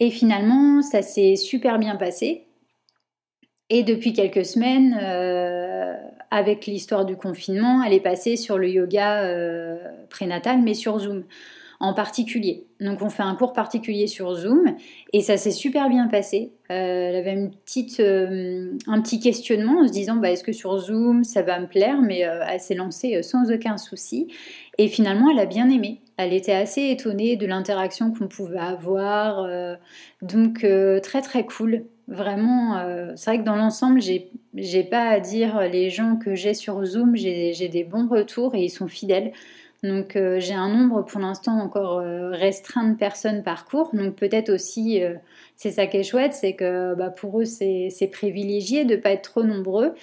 et 0.00 0.10
finalement, 0.10 0.82
ça 0.82 1.00
s'est 1.00 1.36
super 1.36 1.78
bien 1.78 1.96
passé. 1.96 2.46
Et 3.70 3.82
depuis 3.82 4.12
quelques 4.12 4.44
semaines, 4.44 4.94
avec 6.32 6.66
l'histoire 6.66 7.04
du 7.04 7.16
confinement, 7.16 7.84
elle 7.84 7.92
est 7.92 8.00
passée 8.00 8.36
sur 8.36 8.58
le 8.58 8.68
yoga 8.68 9.32
prénatal, 10.08 10.60
mais 10.60 10.74
sur 10.74 10.98
Zoom 10.98 11.22
en 11.78 11.94
particulier. 11.94 12.69
Donc 12.80 13.02
on 13.02 13.10
fait 13.10 13.22
un 13.22 13.34
cours 13.34 13.52
particulier 13.52 14.06
sur 14.06 14.34
Zoom 14.34 14.74
et 15.12 15.20
ça 15.20 15.36
s'est 15.36 15.50
super 15.50 15.88
bien 15.90 16.08
passé. 16.08 16.52
Euh, 16.70 17.08
elle 17.08 17.16
avait 17.16 17.32
une 17.32 17.50
petite, 17.50 18.00
euh, 18.00 18.72
un 18.86 19.02
petit 19.02 19.20
questionnement 19.20 19.80
en 19.80 19.86
se 19.86 19.92
disant 19.92 20.16
bah, 20.16 20.30
est-ce 20.30 20.44
que 20.44 20.52
sur 20.52 20.78
Zoom 20.78 21.22
ça 21.22 21.42
va 21.42 21.60
me 21.60 21.66
plaire? 21.66 22.00
Mais 22.00 22.24
euh, 22.24 22.42
elle 22.48 22.60
s'est 22.60 22.74
lancée 22.74 23.22
sans 23.22 23.52
aucun 23.52 23.76
souci 23.76 24.28
et 24.78 24.88
finalement 24.88 25.30
elle 25.30 25.40
a 25.40 25.46
bien 25.46 25.68
aimé. 25.68 26.00
Elle 26.16 26.32
était 26.32 26.52
assez 26.52 26.88
étonnée 26.88 27.36
de 27.36 27.46
l'interaction 27.46 28.12
qu'on 28.12 28.28
pouvait 28.28 28.58
avoir. 28.58 29.48
donc 30.20 30.66
très 31.02 31.22
très 31.22 31.46
cool. 31.46 31.84
Vraiment, 32.08 32.78
c'est 33.16 33.30
vrai 33.30 33.38
que 33.38 33.44
dans 33.44 33.56
l'ensemble, 33.56 34.02
j'ai, 34.02 34.84
pas 34.84 35.08
à 35.08 35.20
dire 35.20 35.60
les 35.72 35.88
gens 35.88 36.16
que 36.16 36.34
j'ai 36.34 36.52
sur 36.52 36.84
Zoom, 36.84 37.16
j'ai 37.16 37.68
des 37.68 37.84
bons 37.84 38.06
retours 38.06 38.54
et 38.54 38.64
ils 38.64 38.68
sont 38.68 38.86
fidèles. 38.86 39.32
Donc 39.82 40.14
euh, 40.14 40.38
j'ai 40.40 40.52
un 40.52 40.68
nombre 40.68 41.02
pour 41.02 41.20
l'instant 41.20 41.58
encore 41.58 42.00
euh, 42.00 42.30
restreint 42.30 42.88
de 42.88 42.96
personnes 42.96 43.42
par 43.42 43.64
cours. 43.64 43.90
Donc 43.94 44.14
peut-être 44.14 44.50
aussi, 44.50 45.02
euh, 45.02 45.14
c'est 45.56 45.70
ça 45.70 45.86
qui 45.86 45.96
est 45.96 46.02
chouette, 46.02 46.34
c'est 46.34 46.54
que 46.54 46.94
bah, 46.94 47.10
pour 47.10 47.40
eux 47.40 47.46
c'est 47.46 48.10
privilégié 48.12 48.84
de 48.84 48.96
ne 48.96 49.00
pas 49.00 49.10
être 49.10 49.30
trop 49.30 49.42
nombreux. 49.42 49.94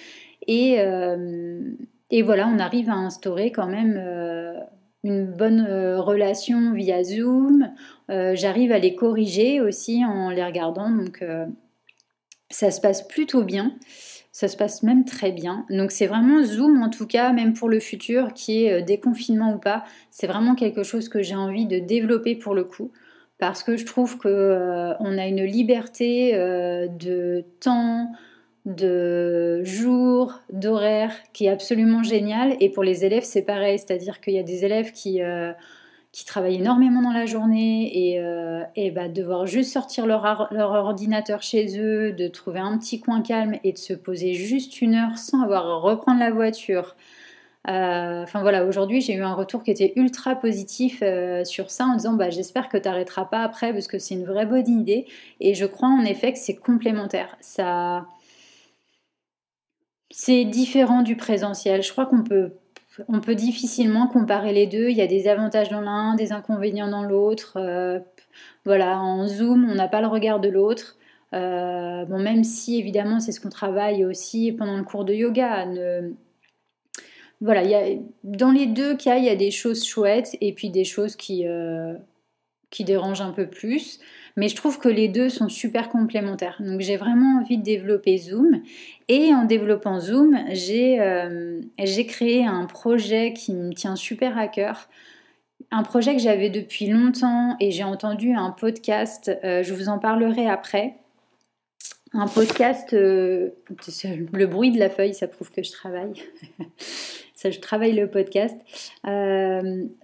Et, 0.46 0.78
et, 2.10 2.22
voilà, 2.22 2.48
on 2.48 2.58
arrive 2.58 2.88
à 2.88 2.94
instaurer 2.94 3.52
quand 3.52 3.66
même 3.66 3.98
une 5.04 5.26
bonne 5.26 5.60
relation 5.98 6.72
via 6.72 7.04
Zoom. 7.04 7.70
J'arrive 8.08 8.72
à 8.72 8.78
les 8.78 8.94
corriger 8.94 9.60
aussi 9.60 10.06
en 10.06 10.30
les 10.30 10.42
regardant. 10.42 10.88
Donc 10.88 11.22
ça 12.48 12.70
se 12.70 12.80
passe 12.80 13.06
plutôt 13.06 13.42
bien. 13.42 13.74
Ça 14.38 14.46
se 14.46 14.56
passe 14.56 14.84
même 14.84 15.04
très 15.04 15.32
bien. 15.32 15.66
Donc 15.68 15.90
c'est 15.90 16.06
vraiment 16.06 16.44
Zoom 16.44 16.80
en 16.80 16.90
tout 16.90 17.08
cas, 17.08 17.32
même 17.32 17.54
pour 17.54 17.68
le 17.68 17.80
futur, 17.80 18.32
qui 18.34 18.66
est 18.66 18.72
euh, 18.72 18.84
déconfinement 18.84 19.52
ou 19.52 19.58
pas, 19.58 19.82
c'est 20.12 20.28
vraiment 20.28 20.54
quelque 20.54 20.84
chose 20.84 21.08
que 21.08 21.22
j'ai 21.22 21.34
envie 21.34 21.66
de 21.66 21.80
développer 21.80 22.36
pour 22.36 22.54
le 22.54 22.62
coup. 22.62 22.92
Parce 23.38 23.64
que 23.64 23.76
je 23.76 23.84
trouve 23.84 24.16
qu'on 24.16 24.28
euh, 24.28 24.94
a 25.00 25.26
une 25.26 25.42
liberté 25.42 26.36
euh, 26.36 26.86
de 26.86 27.46
temps, 27.58 28.12
de 28.64 29.64
jours, 29.64 30.40
d'horaires 30.52 31.16
qui 31.32 31.46
est 31.46 31.50
absolument 31.50 32.04
géniale. 32.04 32.54
Et 32.60 32.70
pour 32.70 32.84
les 32.84 33.04
élèves, 33.04 33.24
c'est 33.24 33.42
pareil. 33.42 33.80
C'est-à-dire 33.80 34.20
qu'il 34.20 34.34
y 34.34 34.38
a 34.38 34.44
des 34.44 34.64
élèves 34.64 34.92
qui 34.92 35.20
qui 36.12 36.24
travaillent 36.24 36.56
énormément 36.56 37.02
dans 37.02 37.12
la 37.12 37.26
journée 37.26 38.12
et, 38.12 38.20
euh, 38.20 38.64
bah, 38.94 39.08
devoir 39.08 39.46
juste 39.46 39.72
sortir 39.72 40.06
leur, 40.06 40.24
ordinateur 40.52 41.42
chez 41.42 41.78
eux, 41.78 42.12
de 42.12 42.28
trouver 42.28 42.60
un 42.60 42.78
petit 42.78 43.00
coin 43.00 43.20
calme 43.20 43.56
et 43.62 43.72
de 43.72 43.78
se 43.78 43.92
poser 43.92 44.34
juste 44.34 44.80
une 44.80 44.94
heure 44.94 45.18
sans 45.18 45.42
avoir 45.42 45.66
à 45.66 45.76
reprendre 45.76 46.18
la 46.18 46.30
voiture. 46.30 46.96
Euh, 47.68 48.22
enfin 48.22 48.40
voilà, 48.40 48.64
aujourd'hui 48.64 49.02
j'ai 49.02 49.14
eu 49.14 49.22
un 49.22 49.34
retour 49.34 49.62
qui 49.62 49.70
était 49.70 49.92
ultra 49.96 50.36
positif 50.36 51.00
euh, 51.02 51.44
sur 51.44 51.70
ça 51.70 51.84
en 51.84 51.94
disant 51.96 52.14
bah, 52.14 52.30
j'espère 52.30 52.70
que 52.70 52.78
tu 52.78 52.88
n'arrêteras 52.88 53.26
pas 53.26 53.42
après 53.42 53.72
parce 53.72 53.88
que 53.88 53.98
c'est 53.98 54.14
une 54.14 54.24
vraie 54.24 54.46
bonne 54.46 54.68
idée 54.68 55.06
et 55.40 55.54
je 55.54 55.66
crois 55.66 55.88
en 55.88 56.04
effet 56.04 56.32
que 56.32 56.38
c'est 56.38 56.56
complémentaire. 56.56 57.36
C'est 60.10 60.44
différent 60.46 61.02
du 61.02 61.16
présentiel. 61.16 61.82
Je 61.82 61.92
crois 61.92 62.06
qu'on 62.06 62.22
peut 62.22 62.52
on 63.08 63.20
peut 63.20 63.34
difficilement 63.34 64.08
comparer 64.08 64.52
les 64.52 64.66
deux. 64.66 64.88
Il 64.88 64.96
y 64.96 65.02
a 65.02 65.06
des 65.06 65.28
avantages 65.28 65.68
dans 65.68 65.80
l'un, 65.80 66.14
des 66.14 66.32
inconvénients 66.32 66.88
dans 66.88 67.02
l'autre. 67.02 67.54
Euh, 67.56 68.00
voilà, 68.64 69.00
en 69.00 69.26
Zoom, 69.26 69.68
on 69.70 69.74
n'a 69.74 69.88
pas 69.88 70.00
le 70.00 70.08
regard 70.08 70.40
de 70.40 70.48
l'autre. 70.48 70.96
Euh, 71.34 72.04
bon, 72.06 72.18
même 72.18 72.42
si 72.42 72.78
évidemment 72.78 73.20
c'est 73.20 73.32
ce 73.32 73.40
qu'on 73.40 73.50
travaille 73.50 74.04
aussi 74.04 74.52
pendant 74.52 74.76
le 74.76 74.84
cours 74.84 75.04
de 75.04 75.12
yoga. 75.12 75.66
Voilà, 77.40 77.62
dans 78.24 78.50
les 78.50 78.66
deux 78.66 78.96
cas, 78.96 79.16
il 79.16 79.24
y 79.24 79.28
a 79.28 79.36
des 79.36 79.52
choses 79.52 79.86
chouettes 79.86 80.36
et 80.40 80.52
puis 80.52 80.70
des 80.70 80.84
choses 80.84 81.14
qui, 81.14 81.46
euh, 81.46 81.94
qui 82.70 82.82
dérangent 82.82 83.20
un 83.20 83.30
peu 83.30 83.46
plus. 83.46 84.00
Mais 84.38 84.46
je 84.48 84.54
trouve 84.54 84.78
que 84.78 84.88
les 84.88 85.08
deux 85.08 85.30
sont 85.30 85.48
super 85.48 85.88
complémentaires. 85.88 86.62
Donc 86.64 86.80
j'ai 86.80 86.96
vraiment 86.96 87.40
envie 87.40 87.58
de 87.58 87.64
développer 87.64 88.18
Zoom. 88.18 88.62
Et 89.08 89.34
en 89.34 89.44
développant 89.44 89.98
Zoom, 89.98 90.38
j'ai 90.52 91.00
euh, 91.00 91.60
créé 92.06 92.46
un 92.46 92.66
projet 92.66 93.32
qui 93.32 93.52
me 93.52 93.72
tient 93.72 93.96
super 93.96 94.38
à 94.38 94.46
cœur. 94.46 94.88
Un 95.72 95.82
projet 95.82 96.14
que 96.14 96.22
j'avais 96.22 96.50
depuis 96.50 96.86
longtemps 96.86 97.56
et 97.58 97.72
j'ai 97.72 97.82
entendu 97.82 98.32
un 98.32 98.52
podcast, 98.52 99.28
euh, 99.42 99.64
je 99.64 99.74
vous 99.74 99.88
en 99.88 99.98
parlerai 99.98 100.46
après. 100.48 100.94
Un 102.12 102.28
podcast, 102.28 102.92
euh, 102.92 103.50
le 104.32 104.46
bruit 104.46 104.70
de 104.70 104.78
la 104.78 104.88
feuille, 104.88 105.14
ça 105.14 105.26
prouve 105.26 105.50
que 105.50 105.64
je 105.64 105.72
travaille. 105.72 106.12
ça, 107.34 107.50
je 107.50 107.58
travaille 107.58 107.92
le 107.92 108.08
podcast. 108.08 108.56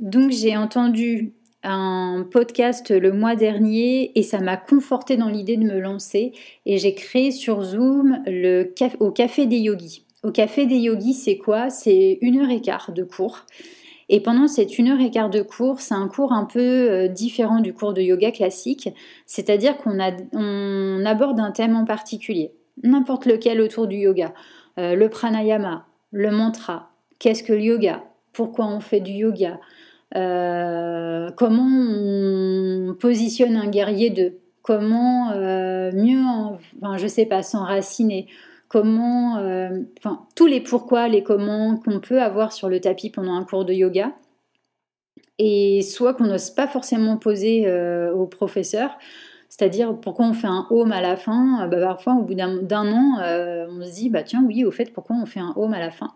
donc 0.00 0.32
j'ai 0.32 0.56
entendu 0.56 1.34
un 1.64 2.26
podcast 2.30 2.90
le 2.90 3.12
mois 3.12 3.36
dernier 3.36 4.12
et 4.18 4.22
ça 4.22 4.40
m'a 4.40 4.56
conforté 4.56 5.16
dans 5.16 5.28
l'idée 5.28 5.56
de 5.56 5.64
me 5.64 5.80
lancer 5.80 6.32
et 6.66 6.78
j'ai 6.78 6.94
créé 6.94 7.30
sur 7.30 7.62
Zoom 7.62 8.22
le 8.26 8.72
au 9.00 9.10
Café 9.10 9.46
des 9.46 9.58
Yogis. 9.58 10.04
Au 10.22 10.30
Café 10.30 10.66
des 10.66 10.78
Yogis, 10.78 11.14
c'est 11.14 11.36
quoi? 11.36 11.70
C'est 11.70 12.18
une 12.20 12.40
heure 12.40 12.50
et 12.50 12.60
quart 12.60 12.92
de 12.92 13.04
cours. 13.04 13.44
Et 14.08 14.20
pendant 14.20 14.48
cette 14.48 14.78
une 14.78 14.88
heure 14.88 15.00
et 15.00 15.10
quart 15.10 15.30
de 15.30 15.42
cours, 15.42 15.80
c'est 15.80 15.94
un 15.94 16.08
cours 16.08 16.32
un 16.32 16.44
peu 16.44 16.60
euh, 16.60 17.08
différent 17.08 17.60
du 17.60 17.72
cours 17.72 17.94
de 17.94 18.02
yoga 18.02 18.30
classique, 18.30 18.90
c'est-à-dire 19.26 19.76
qu'on 19.78 19.98
on 20.32 21.04
aborde 21.06 21.40
un 21.40 21.50
thème 21.50 21.74
en 21.76 21.84
particulier, 21.84 22.52
n'importe 22.82 23.26
lequel 23.26 23.60
autour 23.60 23.86
du 23.86 23.96
yoga. 23.96 24.34
Euh, 24.78 24.94
le 24.94 25.08
pranayama, 25.08 25.86
le 26.10 26.30
mantra, 26.30 26.90
qu'est-ce 27.18 27.42
que 27.42 27.52
le 27.52 27.62
yoga, 27.62 28.04
pourquoi 28.32 28.66
on 28.66 28.80
fait 28.80 29.00
du 29.00 29.12
yoga, 29.12 29.58
euh, 30.16 31.30
comment 31.36 31.66
on 31.66 32.94
positionne 32.94 33.56
un 33.56 33.68
guerrier 33.68 34.10
de 34.10 34.34
comment 34.62 35.30
euh, 35.32 35.92
mieux, 35.92 36.22
enfin, 36.80 36.96
je 36.96 37.06
sais 37.06 37.26
pas, 37.26 37.42
s'enraciner, 37.42 38.28
comment, 38.68 39.38
euh, 39.38 39.80
enfin, 39.98 40.26
tous 40.36 40.46
les 40.46 40.60
pourquoi, 40.60 41.08
les 41.08 41.22
comment 41.22 41.76
qu'on 41.76 42.00
peut 42.00 42.22
avoir 42.22 42.52
sur 42.52 42.68
le 42.68 42.80
tapis 42.80 43.10
pendant 43.10 43.34
un 43.34 43.44
cours 43.44 43.64
de 43.64 43.72
yoga, 43.72 44.12
et 45.38 45.82
soit 45.82 46.14
qu'on 46.14 46.24
n'ose 46.24 46.50
pas 46.50 46.68
forcément 46.68 47.16
poser 47.16 47.68
au 48.12 48.26
professeur, 48.26 48.96
c'est-à-dire 49.48 49.98
pourquoi 50.00 50.26
on 50.26 50.32
fait 50.32 50.46
un 50.46 50.66
home 50.70 50.92
à 50.92 51.00
la 51.00 51.16
fin, 51.16 51.66
bah, 51.68 51.80
parfois 51.80 52.14
au 52.14 52.22
bout 52.22 52.34
d'un 52.34 52.92
an, 52.92 53.18
on 53.68 53.84
se 53.84 53.94
dit, 53.94 54.10
bah 54.10 54.22
tiens, 54.22 54.44
oui, 54.46 54.64
au 54.64 54.70
fait, 54.70 54.92
pourquoi 54.92 55.16
on 55.16 55.26
fait 55.26 55.40
un 55.40 55.52
home 55.56 55.74
à 55.74 55.80
la 55.80 55.90
fin 55.90 56.14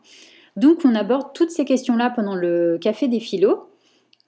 donc 0.58 0.80
on 0.84 0.96
aborde 0.96 1.32
toutes 1.34 1.52
ces 1.52 1.64
questions-là 1.64 2.10
pendant 2.10 2.34
le 2.34 2.78
café 2.80 3.06
des 3.06 3.20
philos. 3.20 3.68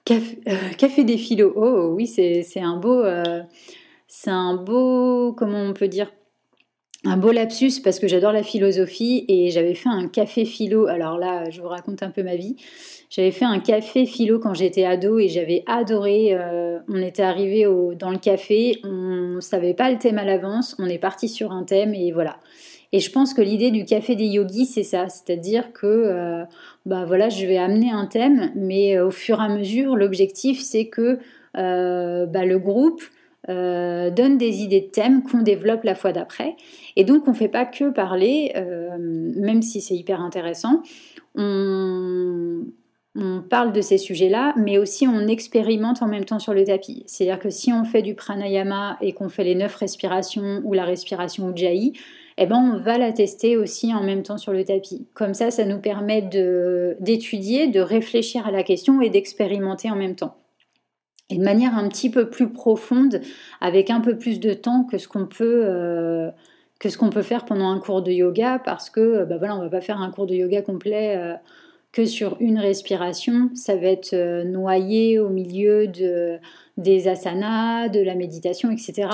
Euh, 0.09 0.55
café, 0.77 1.03
des 1.03 1.17
philos. 1.17 1.53
Oh 1.55 1.93
oui, 1.95 2.07
c'est 2.07 2.59
un 2.59 2.77
beau, 2.77 3.03
euh, 3.03 3.43
c'est 4.07 4.31
un 4.31 4.55
beau, 4.55 5.33
comment 5.33 5.61
on 5.61 5.73
peut 5.73 5.87
dire, 5.87 6.11
un 7.05 7.17
beau 7.17 7.31
lapsus 7.31 7.81
parce 7.83 7.99
que 7.99 8.07
j'adore 8.07 8.31
la 8.31 8.43
philosophie 8.43 9.25
et 9.27 9.51
j'avais 9.51 9.75
fait 9.75 9.89
un 9.89 10.07
café 10.07 10.45
philo. 10.45 10.87
Alors 10.87 11.17
là, 11.17 11.49
je 11.49 11.61
vous 11.61 11.67
raconte 11.67 12.03
un 12.03 12.09
peu 12.09 12.23
ma 12.23 12.35
vie. 12.35 12.55
J'avais 13.09 13.31
fait 13.31 13.45
un 13.45 13.59
café 13.59 14.05
philo 14.05 14.39
quand 14.39 14.53
j'étais 14.53 14.85
ado 14.85 15.19
et 15.19 15.27
j'avais 15.27 15.63
adoré. 15.67 16.33
Euh, 16.33 16.79
on 16.89 17.01
était 17.01 17.23
arrivé 17.23 17.65
dans 17.97 18.11
le 18.11 18.17
café, 18.17 18.79
on 18.83 19.39
savait 19.39 19.73
pas 19.73 19.91
le 19.91 19.97
thème 19.97 20.17
à 20.17 20.25
l'avance, 20.25 20.75
on 20.79 20.87
est 20.87 20.99
parti 20.99 21.29
sur 21.29 21.51
un 21.51 21.63
thème 21.63 21.93
et 21.93 22.11
voilà. 22.11 22.37
Et 22.93 22.99
je 22.99 23.11
pense 23.11 23.33
que 23.33 23.41
l'idée 23.41 23.71
du 23.71 23.85
café 23.85 24.15
des 24.15 24.25
yogis, 24.25 24.65
c'est 24.65 24.83
ça, 24.83 25.07
c'est-à-dire 25.07 25.71
que 25.71 25.87
euh, 25.87 26.43
bah 26.85 27.05
voilà, 27.05 27.29
je 27.29 27.45
vais 27.45 27.57
amener 27.57 27.91
un 27.91 28.05
thème, 28.05 28.51
mais 28.55 28.97
euh, 28.97 29.07
au 29.07 29.11
fur 29.11 29.39
et 29.39 29.45
à 29.45 29.47
mesure, 29.47 29.95
l'objectif 29.95 30.59
c'est 30.59 30.87
que 30.87 31.19
euh, 31.57 32.25
bah, 32.25 32.45
le 32.45 32.59
groupe 32.59 33.01
donne 33.47 34.37
des 34.37 34.61
idées 34.61 34.81
de 34.81 34.91
thèmes 34.91 35.23
qu'on 35.23 35.41
développe 35.41 35.83
la 35.83 35.95
fois 35.95 36.13
d'après. 36.13 36.55
Et 36.95 37.03
donc 37.03 37.27
on 37.27 37.31
ne 37.31 37.35
fait 37.35 37.49
pas 37.49 37.65
que 37.65 37.89
parler, 37.89 38.53
même 38.97 39.61
si 39.61 39.81
c'est 39.81 39.95
hyper 39.95 40.21
intéressant. 40.21 40.83
On, 41.35 42.63
on 43.15 43.41
parle 43.41 43.73
de 43.73 43.81
ces 43.81 43.97
sujets-là, 43.97 44.53
mais 44.57 44.77
aussi 44.77 45.05
on 45.07 45.27
expérimente 45.27 46.01
en 46.01 46.07
même 46.07 46.23
temps 46.23 46.39
sur 46.39 46.53
le 46.53 46.63
tapis. 46.63 47.03
C'est-à-dire 47.07 47.39
que 47.39 47.49
si 47.49 47.73
on 47.73 47.83
fait 47.83 48.01
du 48.03 48.15
pranayama 48.15 48.97
et 49.01 49.11
qu'on 49.11 49.27
fait 49.27 49.43
les 49.43 49.55
neuf 49.55 49.75
respirations 49.75 50.61
ou 50.63 50.73
la 50.73 50.85
respiration 50.85 51.51
Ujjayi, 51.51 51.93
eh 52.43 52.47
ben 52.47 52.57
on 52.57 52.77
va 52.77 52.97
la 52.97 53.11
tester 53.11 53.55
aussi 53.55 53.93
en 53.93 54.03
même 54.03 54.23
temps 54.23 54.37
sur 54.37 54.51
le 54.51 54.63
tapis. 54.63 55.07
Comme 55.13 55.33
ça, 55.33 55.51
ça 55.51 55.65
nous 55.65 55.79
permet 55.79 56.21
d'étudier, 56.99 57.67
de, 57.67 57.79
réfléchir 57.79 58.47
à 58.47 58.51
la 58.51 58.63
question 58.63 59.01
et 59.01 59.09
d'expérimenter 59.09 59.91
en 59.91 59.95
même 59.95 60.15
temps. 60.15 60.37
Et 61.29 61.37
de 61.37 61.43
manière 61.43 61.77
un 61.77 61.87
petit 61.87 62.09
peu 62.09 62.29
plus 62.29 62.49
profonde, 62.49 63.21
avec 63.61 63.89
un 63.89 64.01
peu 64.01 64.17
plus 64.17 64.39
de 64.39 64.53
temps 64.53 64.83
que 64.83 64.97
ce 64.97 65.07
qu'on 65.07 65.27
peut, 65.27 65.63
euh, 65.65 66.31
faire 67.21 67.45
pendant 67.45 67.69
un 67.69 67.79
cours 67.79 68.01
de 68.01 68.11
yoga, 68.11 68.59
parce 68.59 68.89
que 68.89 69.23
bah 69.25 69.37
voilà, 69.37 69.55
on 69.55 69.61
va 69.61 69.69
pas 69.69 69.81
faire 69.81 70.01
un 70.01 70.11
cours 70.11 70.25
de 70.25 70.33
yoga 70.33 70.61
complet. 70.61 71.15
Euh, 71.17 71.35
que 71.91 72.05
sur 72.05 72.37
une 72.39 72.57
respiration, 72.57 73.49
ça 73.53 73.75
va 73.75 73.87
être 73.87 74.13
euh, 74.13 74.43
noyé 74.43 75.19
au 75.19 75.29
milieu 75.29 75.87
de, 75.87 76.39
des 76.77 77.07
asanas, 77.07 77.89
de 77.89 77.99
la 77.99 78.15
méditation, 78.15 78.71
etc. 78.71 79.09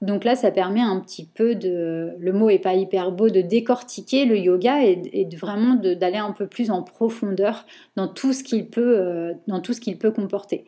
Donc 0.00 0.24
là, 0.24 0.34
ça 0.34 0.50
permet 0.50 0.80
un 0.80 0.98
petit 0.98 1.26
peu 1.26 1.54
de, 1.54 2.10
le 2.18 2.32
mot 2.32 2.50
est 2.50 2.58
pas 2.58 2.74
hyper 2.74 3.12
beau, 3.12 3.28
de 3.28 3.40
décortiquer 3.40 4.24
le 4.24 4.36
yoga 4.36 4.82
et, 4.82 5.28
vraiment 5.40 5.74
d'aller 5.74 6.16
un 6.16 6.32
peu 6.32 6.46
plus 6.46 6.70
en 6.70 6.82
profondeur 6.82 7.66
dans 7.96 8.08
tout 8.08 8.32
ce 8.32 8.42
qu'il 8.42 8.66
peut, 8.66 8.98
euh, 8.98 9.32
dans 9.46 9.60
tout 9.60 9.74
ce 9.74 9.80
qu'il 9.80 9.98
peut 9.98 10.10
comporter. 10.10 10.64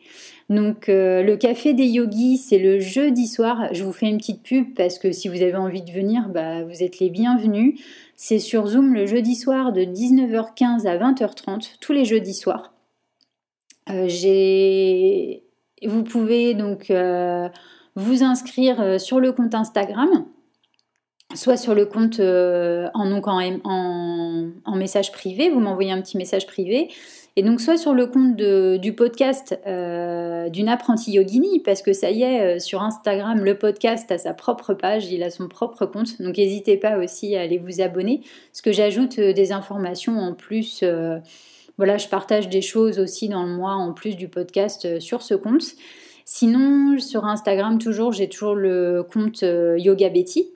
Donc 0.49 0.87
euh, 0.87 1.23
le 1.23 1.35
café 1.35 1.73
des 1.73 1.87
yogis, 1.87 2.37
c'est 2.37 2.59
le 2.59 2.79
jeudi 2.79 3.27
soir. 3.27 3.67
Je 3.73 3.83
vous 3.83 3.91
fais 3.91 4.07
une 4.07 4.17
petite 4.17 4.43
pub 4.43 4.73
parce 4.75 4.99
que 4.99 5.11
si 5.11 5.27
vous 5.27 5.41
avez 5.41 5.55
envie 5.55 5.81
de 5.81 5.91
venir, 5.91 6.29
bah, 6.29 6.63
vous 6.63 6.83
êtes 6.83 6.99
les 6.99 7.09
bienvenus. 7.09 7.81
C'est 8.15 8.39
sur 8.39 8.67
Zoom 8.67 8.93
le 8.93 9.05
jeudi 9.05 9.35
soir 9.35 9.73
de 9.73 9.81
19h15 9.81 10.87
à 10.87 10.97
20h30, 10.97 11.75
tous 11.81 11.91
les 11.91 12.05
jeudis 12.05 12.33
soirs. 12.33 12.73
Euh, 13.89 14.07
vous 15.85 16.03
pouvez 16.03 16.53
donc 16.53 16.89
euh, 16.89 17.49
vous 17.95 18.23
inscrire 18.23 18.81
euh, 18.81 18.97
sur 18.97 19.19
le 19.19 19.33
compte 19.33 19.53
Instagram, 19.53 20.25
soit 21.35 21.57
sur 21.57 21.75
le 21.75 21.85
compte 21.85 22.19
en, 22.21 22.91
message 24.75 25.11
privé, 25.11 25.49
vous 25.49 25.59
m'envoyez 25.59 25.91
un 25.91 26.01
petit 26.01 26.17
message 26.17 26.47
privé, 26.47 26.89
et 27.35 27.43
donc 27.43 27.59
soit 27.59 27.77
sur 27.77 27.93
le 27.93 28.07
compte 28.07 28.35
du 28.35 28.93
podcast 28.93 29.59
d'une 29.65 30.69
apprentie 30.69 31.11
yogini, 31.11 31.59
parce 31.59 31.81
que 31.81 31.93
ça 31.93 32.11
y 32.11 32.23
est, 32.23 32.59
sur 32.59 32.81
Instagram, 32.81 33.43
le 33.43 33.57
podcast 33.57 34.11
a 34.11 34.17
sa 34.17 34.33
propre 34.33 34.73
page, 34.73 35.11
il 35.11 35.23
a 35.23 35.29
son 35.29 35.47
propre 35.47 35.85
compte, 35.85 36.21
donc 36.21 36.37
n'hésitez 36.37 36.77
pas 36.77 36.97
aussi 36.97 37.35
à 37.35 37.41
aller 37.41 37.57
vous 37.57 37.81
abonner, 37.81 38.21
parce 38.51 38.61
que 38.61 38.71
j'ajoute 38.71 39.19
des 39.19 39.51
informations 39.51 40.17
en 40.19 40.33
plus 40.33 40.83
voilà, 41.77 41.97
je 41.97 42.07
partage 42.07 42.49
des 42.49 42.61
choses 42.61 42.99
aussi 42.99 43.27
dans 43.27 43.43
le 43.43 43.51
mois 43.51 43.73
en 43.73 43.93
plus 43.93 44.15
du 44.15 44.29
podcast 44.29 44.85
euh, 44.85 44.99
sur 44.99 45.21
ce 45.21 45.33
compte. 45.33 45.75
Sinon, 46.23 46.97
sur 46.99 47.25
Instagram, 47.25 47.77
toujours, 47.77 48.11
j'ai 48.11 48.29
toujours 48.29 48.55
le 48.55 49.03
compte 49.03 49.43
euh, 49.43 49.77
Yoga 49.77 50.09
Betty, 50.09 50.49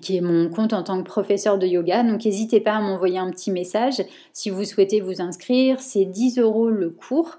qui 0.00 0.16
est 0.16 0.20
mon 0.20 0.48
compte 0.48 0.72
en 0.72 0.82
tant 0.82 0.98
que 0.98 1.04
professeur 1.04 1.58
de 1.58 1.66
yoga. 1.66 2.02
Donc 2.02 2.24
n'hésitez 2.24 2.60
pas 2.60 2.74
à 2.74 2.80
m'envoyer 2.80 3.18
un 3.18 3.30
petit 3.30 3.50
message 3.50 4.02
si 4.32 4.50
vous 4.50 4.64
souhaitez 4.64 5.00
vous 5.00 5.20
inscrire. 5.20 5.80
C'est 5.80 6.04
10 6.04 6.38
euros 6.38 6.70
le 6.70 6.90
cours. 6.90 7.38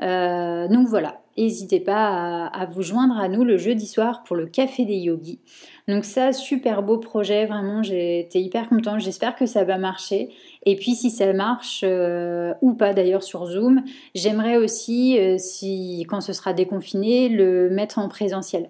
donc 0.00 0.88
voilà, 0.88 1.20
n'hésitez 1.36 1.80
pas 1.80 2.46
à, 2.46 2.66
vous 2.66 2.82
joindre 2.82 3.18
à 3.18 3.28
nous 3.28 3.44
le 3.44 3.56
jeudi 3.56 3.86
soir 3.86 4.22
pour 4.24 4.36
le 4.36 4.46
café 4.46 4.84
des 4.84 4.96
yogis. 4.96 5.40
Donc 5.88 6.04
ça, 6.04 6.32
super 6.32 6.82
beau 6.82 6.98
projet, 6.98 7.46
vraiment, 7.46 7.82
j'étais 7.82 8.40
hyper 8.40 8.68
contente. 8.68 9.00
J'espère 9.00 9.34
que 9.34 9.46
ça 9.46 9.64
va 9.64 9.78
marcher. 9.78 10.30
Et 10.66 10.76
puis 10.76 10.94
si 10.94 11.10
ça 11.10 11.32
marche, 11.32 11.82
euh, 11.84 12.52
ou 12.60 12.74
pas 12.74 12.92
d'ailleurs 12.92 13.22
sur 13.22 13.46
Zoom, 13.46 13.82
j'aimerais 14.14 14.56
aussi, 14.56 15.18
euh, 15.18 15.36
si, 15.38 16.06
quand 16.08 16.20
ce 16.20 16.32
sera 16.32 16.52
déconfiné, 16.52 17.28
le 17.28 17.70
mettre 17.70 17.98
en 17.98 18.08
présentiel. 18.08 18.68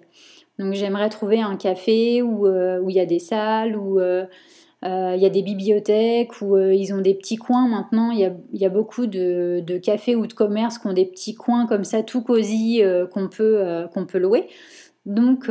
Donc 0.61 0.73
j'aimerais 0.73 1.09
trouver 1.09 1.41
un 1.41 1.57
café 1.57 2.21
où 2.21 2.47
euh, 2.47 2.81
il 2.87 2.95
y 2.95 2.99
a 2.99 3.05
des 3.05 3.19
salles, 3.19 3.75
où 3.75 3.99
il 3.99 5.19
y 5.21 5.25
a 5.25 5.29
des 5.29 5.43
bibliothèques, 5.43 6.41
où 6.41 6.57
ils 6.57 6.93
ont 6.93 7.01
des 7.01 7.13
petits 7.13 7.35
coins 7.35 7.67
maintenant. 7.67 8.11
Il 8.11 8.19
y 8.53 8.65
a, 8.65 8.69
beaucoup 8.69 9.07
de, 9.07 9.61
de, 9.65 9.77
cafés 9.77 10.15
ou 10.15 10.25
de 10.25 10.33
commerces 10.33 10.77
qui 10.77 10.87
ont 10.87 10.93
des 10.93 11.05
petits 11.05 11.35
coins 11.35 11.67
comme 11.67 11.83
ça, 11.83 12.01
tout 12.01 12.21
cosy, 12.21 12.81
qu'on 13.11 13.27
peut, 13.27 13.87
peut 14.07 14.17
louer. 14.17 14.47
Donc 15.05 15.49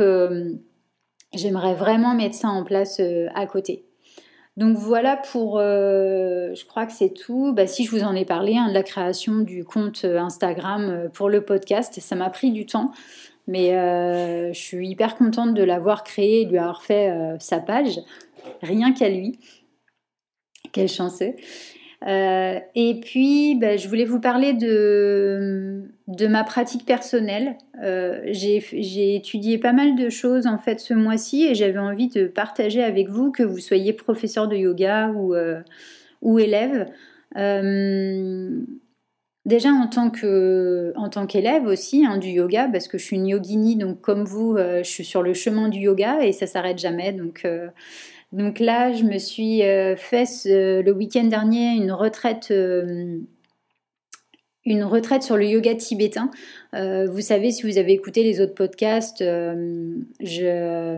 J'aimerais 1.33 1.75
vraiment 1.75 2.13
mettre 2.13 2.35
ça 2.35 2.49
en 2.49 2.63
place 2.63 2.99
euh, 2.99 3.27
à 3.35 3.45
côté. 3.45 3.85
Donc 4.57 4.75
voilà 4.75 5.15
pour, 5.15 5.59
euh, 5.59 6.53
je 6.53 6.65
crois 6.65 6.85
que 6.85 6.91
c'est 6.91 7.13
tout. 7.13 7.53
Bah, 7.53 7.67
si 7.67 7.85
je 7.85 7.91
vous 7.91 8.03
en 8.03 8.13
ai 8.15 8.25
parlé 8.25 8.57
hein, 8.57 8.67
de 8.67 8.73
la 8.73 8.83
création 8.83 9.39
du 9.39 9.63
compte 9.63 10.03
euh, 10.03 10.19
Instagram 10.19 11.09
pour 11.13 11.29
le 11.29 11.45
podcast, 11.45 11.97
ça 12.01 12.15
m'a 12.15 12.29
pris 12.29 12.51
du 12.51 12.65
temps, 12.65 12.91
mais 13.51 13.71
je 14.53 14.59
suis 14.59 14.89
hyper 14.89 15.15
contente 15.15 15.53
de 15.53 15.63
l'avoir 15.63 16.03
créé 16.03 16.41
et 16.41 16.45
de 16.45 16.51
lui 16.51 16.57
avoir 16.57 16.81
fait 16.81 17.13
sa 17.39 17.59
page, 17.59 17.99
rien 18.61 18.93
qu'à 18.93 19.09
lui. 19.09 19.37
Quelle 20.71 20.87
chanceux. 20.87 21.35
Euh, 22.07 22.59
et 22.73 22.99
puis, 22.99 23.55
ben, 23.55 23.77
je 23.77 23.87
voulais 23.87 24.05
vous 24.05 24.19
parler 24.19 24.53
de, 24.53 25.83
de 26.07 26.27
ma 26.27 26.43
pratique 26.43 26.85
personnelle. 26.85 27.57
Euh, 27.83 28.21
j'ai 28.31 29.15
étudié 29.15 29.59
pas 29.59 29.73
mal 29.73 29.95
de 29.95 30.09
choses 30.09 30.47
en 30.47 30.57
fait 30.57 30.79
ce 30.79 30.93
mois-ci 30.93 31.45
et 31.45 31.55
j'avais 31.55 31.79
envie 31.79 32.07
de 32.07 32.25
partager 32.25 32.83
avec 32.83 33.09
vous, 33.09 33.31
que 33.31 33.43
vous 33.43 33.59
soyez 33.59 33.93
professeur 33.93 34.47
de 34.47 34.55
yoga 34.55 35.09
ou, 35.09 35.35
euh, 35.35 35.61
ou 36.21 36.39
élève. 36.39 36.87
Déjà 39.45 39.69
en 39.69 39.87
tant 39.87 40.11
que 40.11 40.93
tant 41.11 41.25
qu'élève 41.25 41.65
aussi 41.65 42.05
hein, 42.05 42.17
du 42.17 42.29
yoga 42.29 42.69
parce 42.71 42.87
que 42.87 42.99
je 42.99 43.03
suis 43.03 43.15
une 43.15 43.27
yogini 43.27 43.75
donc 43.75 43.99
comme 43.99 44.23
vous 44.23 44.55
je 44.55 44.83
suis 44.83 45.03
sur 45.03 45.23
le 45.23 45.33
chemin 45.33 45.67
du 45.67 45.79
yoga 45.79 46.23
et 46.23 46.31
ça 46.31 46.45
s'arrête 46.45 46.77
jamais 46.77 47.11
donc 47.11 47.43
donc 48.31 48.59
là, 48.59 48.93
je 48.93 49.03
me 49.03 49.17
suis 49.17 49.63
euh, 49.63 49.95
fait 49.97 50.25
le 50.45 50.91
week-end 50.91 51.25
dernier 51.25 51.75
une 51.75 51.91
retraite, 51.91 52.49
euh, 52.51 53.19
une 54.65 54.83
retraite 54.83 55.23
sur 55.23 55.35
le 55.35 55.45
yoga 55.45 55.75
tibétain. 55.75 56.31
Euh, 56.73 57.07
vous 57.09 57.21
savez, 57.21 57.51
si 57.51 57.63
vous 57.63 57.77
avez 57.77 57.91
écouté 57.91 58.23
les 58.23 58.39
autres 58.39 58.53
podcasts, 58.53 59.19
je 59.19 60.97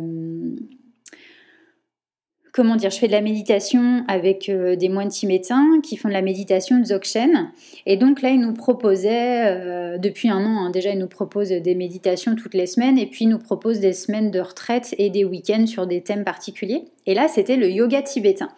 comment 2.54 2.76
dire, 2.76 2.92
je 2.92 3.00
fais 3.00 3.08
de 3.08 3.12
la 3.12 3.22
méditation 3.22 4.06
avec 4.08 4.48
euh, 4.48 4.76
des 4.76 4.88
moines 4.88 5.10
tibétains 5.10 5.82
qui 5.82 5.98
font 5.98 6.08
de 6.08 6.14
la 6.14 6.22
méditation 6.22 6.80
Dzogchen. 6.80 7.52
Et 7.88 7.98
donc 7.98 8.22
là, 8.22 8.30
ils 8.30 8.40
nous 8.40 8.54
proposaient, 8.54 9.46
euh, 9.48 9.98
depuis 9.98 10.30
un 10.30 10.46
an 10.46 10.66
hein, 10.66 10.70
déjà, 10.70 10.92
ils 10.92 11.00
nous 11.00 11.08
proposent 11.08 11.50
des 11.50 11.76
méditations 11.76 12.36
toutes 12.36 12.54
les 12.54 12.68
semaines 12.68 13.00
et 13.00 13.08
puis 13.08 13.26
ils 13.26 13.30
nous 13.30 13.40
proposent 13.40 13.80
des 13.80 13.92
semaines 13.92 14.30
de 14.30 14.40
retraite 14.40 14.94
et 15.00 15.10
des 15.10 15.26
week-ends 15.26 15.66
sur 15.66 15.88
des 15.88 16.02
thèmes 16.02 16.24
particuliers. 16.24 16.86
Et 17.08 17.16
là, 17.16 17.28
c'était 17.28 17.58
le 17.58 17.70
yoga 17.70 18.04
tibétain. 18.04 18.50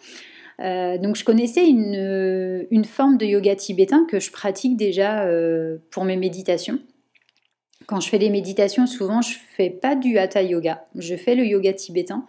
Euh, 0.60 0.98
donc 0.98 1.16
je 1.16 1.24
connaissais 1.24 1.66
une, 1.66 2.66
une, 2.70 2.84
forme 2.84 3.16
de 3.16 3.24
yoga 3.24 3.56
tibétain 3.56 4.06
que 4.08 4.20
je 4.20 4.30
pratique 4.30 4.76
déjà 4.76 5.26
pour 5.90 6.04
mes 6.04 6.16
méditations. 6.16 6.78
Quand 7.86 8.00
je 8.00 8.08
fais 8.08 8.18
des 8.18 8.30
méditations, 8.30 8.86
souvent 8.86 9.22
je 9.22 9.36
fais 9.56 9.70
pas 9.70 9.94
du 9.94 10.18
hatha 10.18 10.42
yoga, 10.42 10.86
je 10.96 11.14
fais 11.14 11.34
le 11.34 11.46
yoga 11.46 11.72
tibétain. 11.72 12.26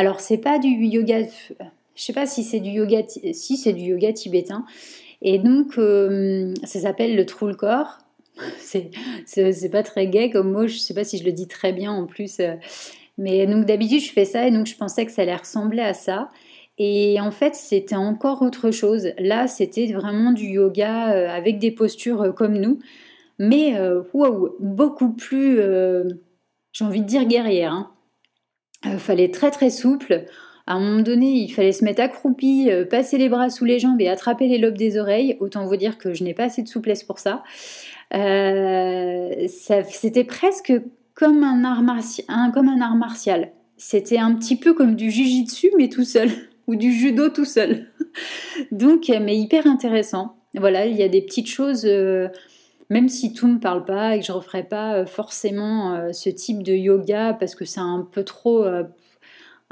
Alors 0.00 0.20
c'est 0.20 0.38
pas 0.38 0.58
du 0.58 0.68
yoga, 0.68 1.24
je 1.94 2.02
sais 2.02 2.14
pas 2.14 2.24
si 2.24 2.42
c'est 2.42 2.60
du 2.60 2.70
yoga, 2.70 3.02
si 3.06 3.58
c'est 3.58 3.74
du 3.74 3.82
yoga 3.82 4.14
tibétain. 4.14 4.64
Et 5.20 5.38
donc 5.38 5.76
euh, 5.76 6.54
ça 6.64 6.80
s'appelle 6.80 7.16
le 7.16 7.26
trou 7.26 7.48
le 7.48 7.54
corps. 7.54 7.98
C'est, 9.26 9.68
pas 9.70 9.82
très 9.82 10.06
gay 10.06 10.30
comme 10.30 10.52
mot, 10.52 10.66
je 10.66 10.78
sais 10.78 10.94
pas 10.94 11.04
si 11.04 11.18
je 11.18 11.24
le 11.24 11.32
dis 11.32 11.46
très 11.46 11.74
bien 11.74 11.92
en 11.92 12.06
plus. 12.06 12.40
Euh. 12.40 12.54
Mais 13.18 13.46
donc 13.46 13.66
d'habitude 13.66 14.00
je 14.00 14.10
fais 14.10 14.24
ça 14.24 14.48
et 14.48 14.50
donc 14.50 14.64
je 14.64 14.74
pensais 14.74 15.04
que 15.04 15.12
ça 15.12 15.20
allait 15.20 15.36
ressembler 15.36 15.82
à 15.82 15.92
ça. 15.92 16.30
Et 16.78 17.20
en 17.20 17.30
fait, 17.30 17.54
c'était 17.54 17.96
encore 17.96 18.40
autre 18.40 18.70
chose. 18.70 19.12
Là, 19.18 19.48
c'était 19.48 19.92
vraiment 19.92 20.32
du 20.32 20.46
yoga 20.46 21.12
euh, 21.12 21.28
avec 21.28 21.58
des 21.58 21.72
postures 21.72 22.34
comme 22.34 22.56
nous, 22.56 22.78
mais 23.38 23.78
waouh, 24.14 24.56
beaucoup 24.60 25.12
plus, 25.12 25.60
j'ai 26.72 26.84
envie 26.86 27.02
de 27.02 27.06
dire 27.06 27.26
guerrière. 27.26 27.74
Hein. 27.74 27.90
Euh, 28.86 28.98
fallait 28.98 29.30
très 29.30 29.50
très 29.50 29.70
souple. 29.70 30.24
À 30.66 30.74
un 30.74 30.80
moment 30.80 31.02
donné, 31.02 31.26
il 31.26 31.52
fallait 31.52 31.72
se 31.72 31.84
mettre 31.84 32.00
accroupi, 32.00 32.70
euh, 32.70 32.84
passer 32.84 33.18
les 33.18 33.28
bras 33.28 33.50
sous 33.50 33.64
les 33.64 33.78
jambes 33.78 34.00
et 34.00 34.08
attraper 34.08 34.46
les 34.48 34.58
lobes 34.58 34.78
des 34.78 34.98
oreilles. 34.98 35.36
Autant 35.40 35.66
vous 35.66 35.76
dire 35.76 35.98
que 35.98 36.14
je 36.14 36.24
n'ai 36.24 36.34
pas 36.34 36.44
assez 36.44 36.62
de 36.62 36.68
souplesse 36.68 37.02
pour 37.02 37.18
ça. 37.18 37.42
Euh, 38.14 39.46
c'était 39.48 40.24
presque 40.24 40.72
comme 41.14 41.44
un, 41.44 41.64
art 41.64 41.82
comme 42.54 42.68
un 42.68 42.80
art 42.80 42.96
martial. 42.96 43.50
C'était 43.76 44.18
un 44.18 44.34
petit 44.34 44.56
peu 44.56 44.74
comme 44.74 44.94
du 44.94 45.10
jujitsu, 45.10 45.70
mais 45.76 45.88
tout 45.88 46.04
seul, 46.04 46.30
ou 46.66 46.76
du 46.76 46.92
judo 46.92 47.28
tout 47.28 47.44
seul. 47.44 47.86
Donc, 48.70 49.08
mais 49.08 49.36
hyper 49.36 49.66
intéressant. 49.66 50.36
Voilà, 50.54 50.86
il 50.86 50.96
y 50.96 51.02
a 51.02 51.08
des 51.08 51.22
petites 51.22 51.48
choses 51.48 51.86
même 52.90 53.08
si 53.08 53.32
tout 53.32 53.46
ne 53.46 53.54
me 53.54 53.60
parle 53.60 53.84
pas 53.84 54.16
et 54.16 54.20
que 54.20 54.26
je 54.26 54.32
ne 54.32 54.36
referai 54.36 54.64
pas 54.64 54.96
euh, 54.96 55.06
forcément 55.06 55.94
euh, 55.94 56.12
ce 56.12 56.28
type 56.28 56.62
de 56.62 56.74
yoga 56.74 57.34
parce 57.38 57.54
que 57.54 57.64
c'est 57.64 57.80
un 57.80 58.06
peu 58.10 58.24
trop 58.24 58.64
euh, 58.64 58.82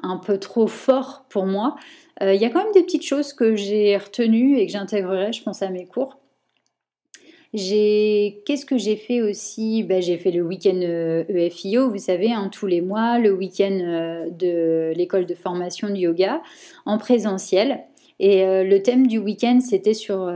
un 0.02 0.16
peu 0.16 0.38
trop 0.38 0.68
fort 0.68 1.26
pour 1.28 1.44
moi. 1.44 1.76
Il 2.20 2.34
y 2.34 2.44
a 2.44 2.50
quand 2.50 2.64
même 2.64 2.72
des 2.72 2.82
petites 2.82 3.04
choses 3.04 3.32
que 3.32 3.54
j'ai 3.54 3.96
retenues 3.96 4.58
et 4.58 4.66
que 4.66 4.72
j'intégrerai, 4.72 5.32
je 5.32 5.40
pense, 5.42 5.62
à 5.62 5.70
mes 5.70 5.86
cours. 5.86 6.18
Qu'est-ce 7.52 8.66
que 8.66 8.76
j'ai 8.76 8.96
fait 8.96 9.22
aussi? 9.22 9.84
Ben, 9.84 10.02
J'ai 10.02 10.18
fait 10.18 10.32
le 10.32 10.42
week-end 10.42 10.80
EFIO, 11.28 11.82
e 11.82 11.88
vous 11.88 11.98
savez, 11.98 12.32
hein, 12.32 12.50
tous 12.52 12.66
les 12.66 12.80
mois, 12.80 13.20
le 13.20 13.32
week-end 13.32 14.26
de 14.32 14.92
l'école 14.96 15.26
de 15.26 15.34
formation 15.34 15.90
de 15.90 15.96
yoga 15.96 16.42
en 16.86 16.98
présentiel. 16.98 17.84
Et 18.18 18.44
le 18.44 18.82
thème 18.82 19.06
du 19.06 19.18
week-end, 19.18 19.60
c'était 19.60 19.94
sur 19.94 20.26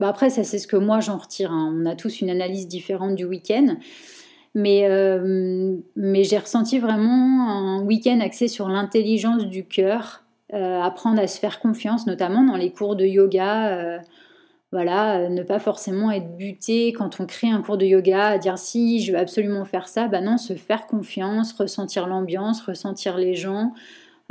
bah, 0.00 0.08
après, 0.08 0.30
ça 0.30 0.44
c'est 0.44 0.58
ce 0.58 0.66
que 0.66 0.76
moi 0.76 1.00
j'en 1.00 1.18
retire. 1.18 1.52
Hein. 1.52 1.74
On 1.74 1.86
a 1.86 1.96
tous 1.96 2.20
une 2.20 2.30
analyse 2.30 2.68
différente 2.68 3.14
du 3.14 3.24
week-end. 3.24 3.76
Mais, 4.54 4.86
euh, 4.88 5.76
mais 5.96 6.24
j'ai 6.24 6.38
ressenti 6.38 6.78
vraiment 6.78 7.50
un 7.50 7.82
week-end 7.82 8.20
axé 8.20 8.48
sur 8.48 8.70
l'intelligence 8.70 9.44
du 9.44 9.66
cœur, 9.66 10.24
euh, 10.54 10.80
apprendre 10.80 11.20
à 11.20 11.26
se 11.26 11.38
faire 11.38 11.60
confiance, 11.60 12.06
notamment 12.06 12.42
dans 12.42 12.56
les 12.56 12.72
cours 12.72 12.96
de 12.96 13.04
yoga. 13.04 13.76
Euh, 13.76 13.98
voilà, 14.72 15.28
ne 15.28 15.42
pas 15.42 15.58
forcément 15.58 16.10
être 16.10 16.38
buté 16.38 16.94
quand 16.94 17.20
on 17.20 17.26
crée 17.26 17.50
un 17.50 17.60
cours 17.60 17.76
de 17.76 17.84
yoga 17.84 18.28
à 18.28 18.38
dire 18.38 18.56
si 18.56 19.00
je 19.00 19.12
veux 19.12 19.18
absolument 19.18 19.66
faire 19.66 19.88
ça. 19.88 20.08
Bah 20.08 20.22
non, 20.22 20.38
se 20.38 20.54
faire 20.54 20.86
confiance, 20.86 21.52
ressentir 21.52 22.06
l'ambiance, 22.06 22.62
ressentir 22.62 23.18
les 23.18 23.34
gens, 23.34 23.74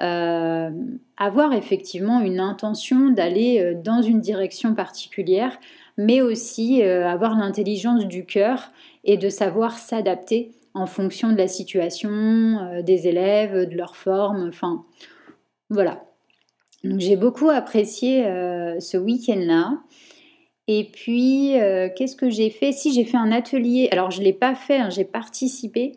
euh, 0.02 0.72
avoir 1.16 1.54
effectivement 1.54 2.20
une 2.20 2.42
intention 2.42 3.12
d'aller 3.12 3.62
euh, 3.62 3.74
dans 3.82 4.02
une 4.02 4.20
direction 4.20 4.76
particulière, 4.76 5.58
mais 5.98 6.20
aussi 6.22 6.84
euh, 6.84 7.08
avoir 7.08 7.38
l'intelligence 7.38 8.06
du 8.06 8.26
cœur 8.26 8.72
et 9.06 9.16
de 9.16 9.30
savoir 9.30 9.78
s'adapter 9.78 10.52
en 10.74 10.86
fonction 10.86 11.32
de 11.32 11.38
la 11.38 11.48
situation 11.48 12.82
des 12.84 13.08
élèves, 13.08 13.70
de 13.70 13.78
leur 13.78 13.96
forme, 13.96 14.50
enfin 14.50 14.84
voilà. 15.70 16.04
Donc 16.84 17.00
j'ai 17.00 17.16
beaucoup 17.16 17.48
apprécié 17.50 18.24
ce 18.80 18.98
week-end-là. 18.98 19.78
Et 20.68 20.90
puis, 20.92 21.54
qu'est-ce 21.96 22.18
que 22.18 22.30
j'ai 22.30 22.50
fait? 22.50 22.74
Si 22.74 22.92
j'ai 22.94 23.06
fait 23.06 23.16
un 23.16 23.32
atelier, 23.32 23.88
alors 23.94 24.12
je 24.12 24.20
ne 24.20 24.26
l'ai 24.26 24.34
pas 24.34 24.54
fait, 24.54 24.80
hein, 24.80 24.90
j'ai 24.90 25.06
participé 25.06 25.94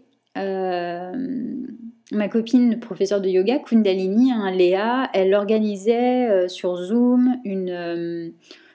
ma 2.13 2.29
copine 2.29 2.81
professeure 2.81 3.21
de 3.21 3.29
yoga, 3.29 3.59
Kundalini, 3.59 4.33
hein, 4.33 4.51
Léa, 4.51 5.11
elle 5.13 5.35
organisait 5.35 6.29
euh, 6.29 6.49
sur 6.49 6.77
Zoom 6.77 7.39
une, 7.45 7.71
euh, 7.71 8.29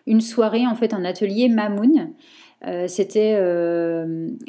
une 0.06 0.22
soirée, 0.22 0.68
en 0.68 0.76
fait, 0.76 0.94
un 0.94 1.06
atelier 1.06 1.50
Mamoun. 1.50 2.14
Euh, 2.66 2.88
c'était, 2.88 3.38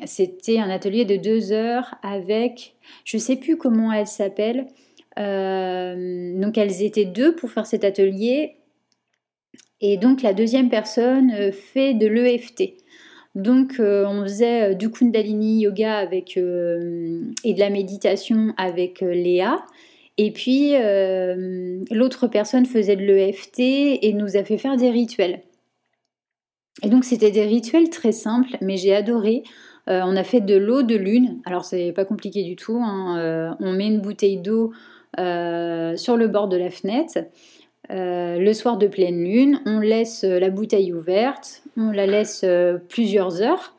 c'était 0.05 0.59
un 0.61 0.71
atelier 0.71 1.05
de 1.05 1.17
deux 1.17 1.51
heures 1.51 1.97
avec, 2.03 2.77
je 3.05 3.17
ne 3.17 3.21
sais 3.21 3.35
plus 3.35 3.57
comment 3.57 3.93
elle 3.93 4.07
s'appelle. 4.07 4.69
donc 5.17 6.59
elles 6.59 6.83
étaient 6.83 7.07
deux 7.07 7.35
pour 7.35 7.51
faire 7.51 7.67
cet 7.67 7.83
atelier. 7.83 8.59
Et 9.81 9.97
donc 9.97 10.23
la 10.23 10.33
deuxième 10.33 10.69
personne 10.69 11.51
fait 11.51 11.95
de 11.95 12.07
l'EFT. 12.07 12.84
Donc 13.35 13.81
euh, 13.81 14.07
on 14.07 14.23
faisait 14.23 14.71
euh, 14.71 14.75
du 14.75 14.91
Kundalini 14.91 15.63
yoga 15.63 16.09
euh, 16.37 17.21
et 17.43 17.55
de 17.55 17.61
la 17.61 17.71
méditation 17.71 18.55
avec 18.57 19.01
Léa. 19.01 19.65
Et 20.17 20.31
puis 20.31 20.75
l'autre 21.91 22.29
personne 22.29 22.67
faisait 22.67 22.95
de 22.95 23.03
l'EFT 23.03 23.59
et 23.59 24.13
nous 24.13 24.37
a 24.37 24.45
fait 24.45 24.59
faire 24.59 24.77
des 24.77 24.91
rituels. 24.91 25.41
Et 26.85 26.89
donc 26.89 27.03
c'était 27.03 27.33
des 27.33 27.45
rituels 27.45 27.91
très 27.91 28.13
simples, 28.13 28.57
mais 28.61 28.77
j'ai 28.77 28.95
adoré. 28.95 29.43
on 29.89 30.17
a 30.17 30.23
fait 30.23 30.41
de 30.41 30.55
l'eau 30.55 30.85
de 30.85 30.95
lune. 30.95 31.41
Alors 31.45 31.65
c'est 31.65 31.91
pas 31.91 32.05
compliqué 32.05 32.45
du 32.45 32.55
tout. 32.55 32.79
Hein. 32.81 33.57
on 33.59 33.73
met 33.73 33.89
une 33.89 34.01
bouteille 34.01 34.39
d'eau 34.39 34.71
sur 35.17 36.17
le 36.17 36.29
bord 36.29 36.47
de 36.47 36.59
la 36.59 36.71
fenêtre. 36.71 37.19
Le 37.91 38.53
soir 38.53 38.79
de 38.79 38.87
pleine 38.87 39.23
lune, 39.23 39.61
on 39.67 39.81
laisse 39.81 40.25
la 40.25 40.51
bouteille 40.51 40.93
ouverte, 40.93 41.63
on 41.77 41.91
la 41.91 42.07
laisse 42.07 42.45
plusieurs 42.89 43.43
heures. 43.43 43.75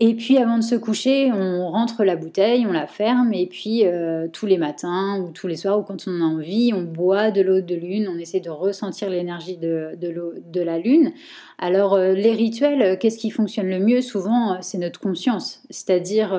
Et 0.00 0.14
puis 0.14 0.38
avant 0.38 0.58
de 0.58 0.62
se 0.62 0.76
coucher, 0.76 1.32
on 1.32 1.70
rentre 1.70 2.04
la 2.04 2.14
bouteille, 2.14 2.66
on 2.66 2.72
la 2.72 2.86
ferme, 2.86 3.34
et 3.34 3.46
puis 3.46 3.84
euh, 3.84 4.28
tous 4.32 4.46
les 4.46 4.56
matins 4.56 5.20
ou 5.20 5.32
tous 5.32 5.48
les 5.48 5.56
soirs 5.56 5.80
ou 5.80 5.82
quand 5.82 6.06
on 6.06 6.20
a 6.20 6.24
envie, 6.24 6.72
on 6.72 6.82
boit 6.82 7.32
de 7.32 7.40
l'eau 7.40 7.60
de 7.60 7.74
lune, 7.74 8.08
on 8.08 8.16
essaie 8.16 8.38
de 8.38 8.50
ressentir 8.50 9.10
l'énergie 9.10 9.56
de, 9.56 9.98
de, 10.00 10.60
la 10.60 10.78
lune. 10.78 11.12
Alors 11.58 11.94
euh, 11.94 12.12
les 12.12 12.32
rituels, 12.32 12.82
euh, 12.82 12.96
qu'est-ce 12.96 13.18
qui 13.18 13.30
fonctionne 13.30 13.68
le 13.68 13.80
mieux 13.80 14.00
Souvent, 14.00 14.58
c'est 14.60 14.78
notre 14.78 15.00
conscience, 15.00 15.62
c'est-à-dire 15.68 16.30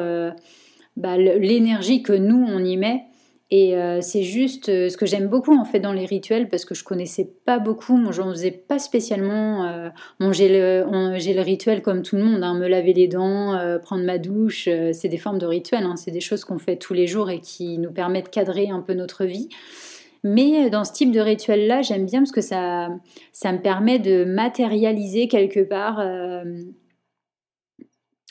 bah, 0.96 1.18
l'énergie 1.18 2.02
que 2.02 2.14
nous, 2.14 2.46
on 2.48 2.64
y 2.64 2.78
met 2.78 3.04
et 3.52 3.76
euh, 3.76 4.00
c'est 4.02 4.22
juste 4.22 4.70
euh, 4.70 4.90
ce 4.90 4.98
que 4.98 5.08
j'aime 5.08 5.28
beaucoup 5.28 5.58
en 5.58 5.66
fait 5.66 5.80
dans 5.80 5.92
les 5.92 6.06
rituels 6.06 6.50
parce 6.50 6.66
que 6.66 6.76
je 6.76 6.84
connaissais 6.84 7.34
pas 7.46 7.58
beaucoup, 7.58 7.98
moi 7.98 8.12
j'en 8.12 8.30
faisais 8.30 8.52
pas 8.52 8.78
spécialement. 8.78 9.66
Euh, 9.66 9.90
j'ai 10.32 10.50
le, 10.50 10.86
le, 10.86 11.42
rituel 11.42 11.82
comme 11.82 12.04
tout 12.04 12.16
le 12.16 12.24
monde, 12.24 12.44
hein, 12.44 12.54
me 12.54 12.68
laver 12.68 12.94
les 12.94 13.08
dents, 13.08 13.58
prendre 13.82 14.04
ma 14.04 14.20
douche, 14.20 14.70
c'est 14.92 15.08
des 15.08 15.18
formes 15.18 15.40
de 15.40 15.48
rituels, 15.48 15.84
hein, 15.84 15.96
c'est 15.96 16.12
des 16.12 16.20
choses 16.20 16.46
qu'on 16.46 16.60
fait 16.60 16.76
tous 16.76 16.94
les 16.94 17.08
jours 17.08 17.32
et 17.32 17.40
qui 17.40 17.80
nous 17.80 17.92
permettent 17.92 18.26
de 18.26 18.30
cadrer 18.30 18.70
un 18.70 18.82
peu 18.82 18.94
notre 18.94 19.26
vie. 19.26 19.50
Mais 20.24 20.70
dans 20.70 20.84
ce 20.84 20.92
type 20.92 21.12
de 21.12 21.20
rituel-là, 21.20 21.82
j'aime 21.82 22.06
bien 22.06 22.20
parce 22.20 22.32
que 22.32 22.42
ça, 22.42 22.90
ça 23.32 23.52
me 23.52 23.62
permet 23.62 23.98
de 23.98 24.26
matérialiser 24.26 25.28
quelque 25.28 25.62
part, 25.62 26.04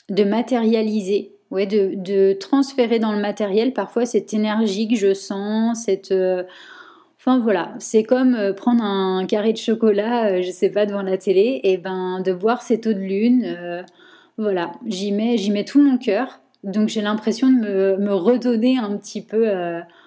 de 0.09 0.23
matérialiser 0.23 1.38
ouais, 1.51 1.65
de, 1.65 2.33
transférer 2.33 2.99
dans 2.99 3.11
le 3.11 3.19
matériel 3.19 3.73
parfois 3.73 4.05
cette 4.05 4.33
énergie 4.33 4.87
que 4.87 4.95
je 4.95 5.13
sens, 5.13 5.83
cette... 5.85 6.11
Euh, 6.11 6.43
enfin 7.19 7.39
voilà, 7.39 7.73
c'est 7.79 8.03
comme 8.03 8.35
euh, 8.35 8.53
prendre 8.53 8.83
un 8.83 9.25
carré 9.25 9.53
de 9.53 9.57
chocolat, 9.57 10.31
euh, 10.31 10.41
je 10.41 10.51
sais 10.51 10.69
pas, 10.69 10.85
devant 10.85 11.01
la 11.01 11.17
télé, 11.17 11.59
et 11.63 11.77
ben 11.77 12.21
de 12.21 12.33
boire 12.33 12.61
cette 12.61 12.87
eau 12.87 12.93
de 12.93 12.99
lune, 12.99 13.83
voilà, 14.37 14.71
j'y 14.85 15.11
mets, 15.11 15.37
j'y 15.37 15.51
mets 15.51 15.65
tout 15.65 15.81
mon 15.81 15.97
cœur. 15.97 16.39
Donc 16.63 16.89
j'ai 16.89 17.01
l'impression 17.01 17.49
de 17.49 17.97
me, 17.97 18.13
redonner 18.13 18.77
un 18.77 18.97
petit 18.97 19.21
peu 19.21 19.47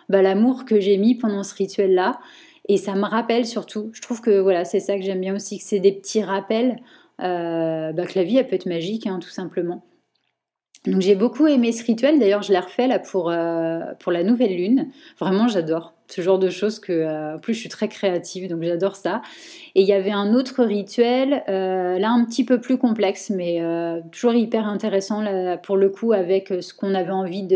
bah, 0.08 0.22
l'amour 0.22 0.64
que 0.64 0.80
j'ai 0.80 0.96
mis 0.96 1.14
pendant 1.14 1.42
ce 1.42 1.54
rituel-là. 1.54 2.20
Et 2.68 2.76
ça 2.76 2.94
me 2.94 3.04
rappelle 3.04 3.44
surtout, 3.44 3.90
je 3.92 4.00
trouve 4.00 4.20
que 4.20 4.38
voilà, 4.38 4.64
c'est 4.64 4.80
ça 4.80 4.96
que 4.96 5.02
j'aime 5.02 5.20
bien 5.20 5.34
aussi, 5.34 5.58
que 5.58 5.64
c'est 5.64 5.80
des 5.80 5.92
petits 5.92 6.22
rappels 6.22 6.76
bah, 7.18 7.92
que 7.92 8.18
la 8.18 8.22
vie, 8.22 8.36
elle 8.38 8.46
peut 8.46 8.54
être 8.54 8.66
magique, 8.66 9.06
hein, 9.06 9.18
tout 9.20 9.30
simplement. 9.30 9.82
Donc 10.84 11.00
j'ai 11.00 11.14
beaucoup 11.14 11.46
aimé 11.46 11.70
ce 11.70 11.84
rituel. 11.84 12.18
D'ailleurs, 12.18 12.42
je 12.42 12.52
l'ai 12.52 12.58
refait 12.58 12.88
là 12.88 12.98
pour, 12.98 13.30
euh, 13.30 13.78
pour 14.00 14.10
la 14.10 14.24
nouvelle 14.24 14.56
lune. 14.56 14.88
Vraiment, 15.20 15.46
j'adore 15.46 15.94
ce 16.08 16.22
genre 16.22 16.40
de 16.40 16.50
choses. 16.50 16.80
Que, 16.80 16.92
euh, 16.92 17.36
en 17.36 17.38
plus, 17.38 17.54
je 17.54 17.60
suis 17.60 17.68
très 17.68 17.86
créative, 17.86 18.48
donc 18.48 18.64
j'adore 18.64 18.96
ça. 18.96 19.22
Et 19.76 19.82
il 19.82 19.86
y 19.86 19.92
avait 19.92 20.10
un 20.10 20.34
autre 20.34 20.64
rituel, 20.64 21.44
euh, 21.48 22.00
là 22.00 22.10
un 22.10 22.24
petit 22.24 22.44
peu 22.44 22.60
plus 22.60 22.78
complexe, 22.78 23.30
mais 23.30 23.62
toujours 24.10 24.34
hyper 24.34 24.66
intéressant 24.66 25.22
là, 25.22 25.56
pour 25.56 25.76
le 25.76 25.88
coup 25.88 26.12
avec 26.12 26.52
ce 26.60 26.74
qu'on 26.74 26.94
avait 26.94 27.12
envie 27.12 27.46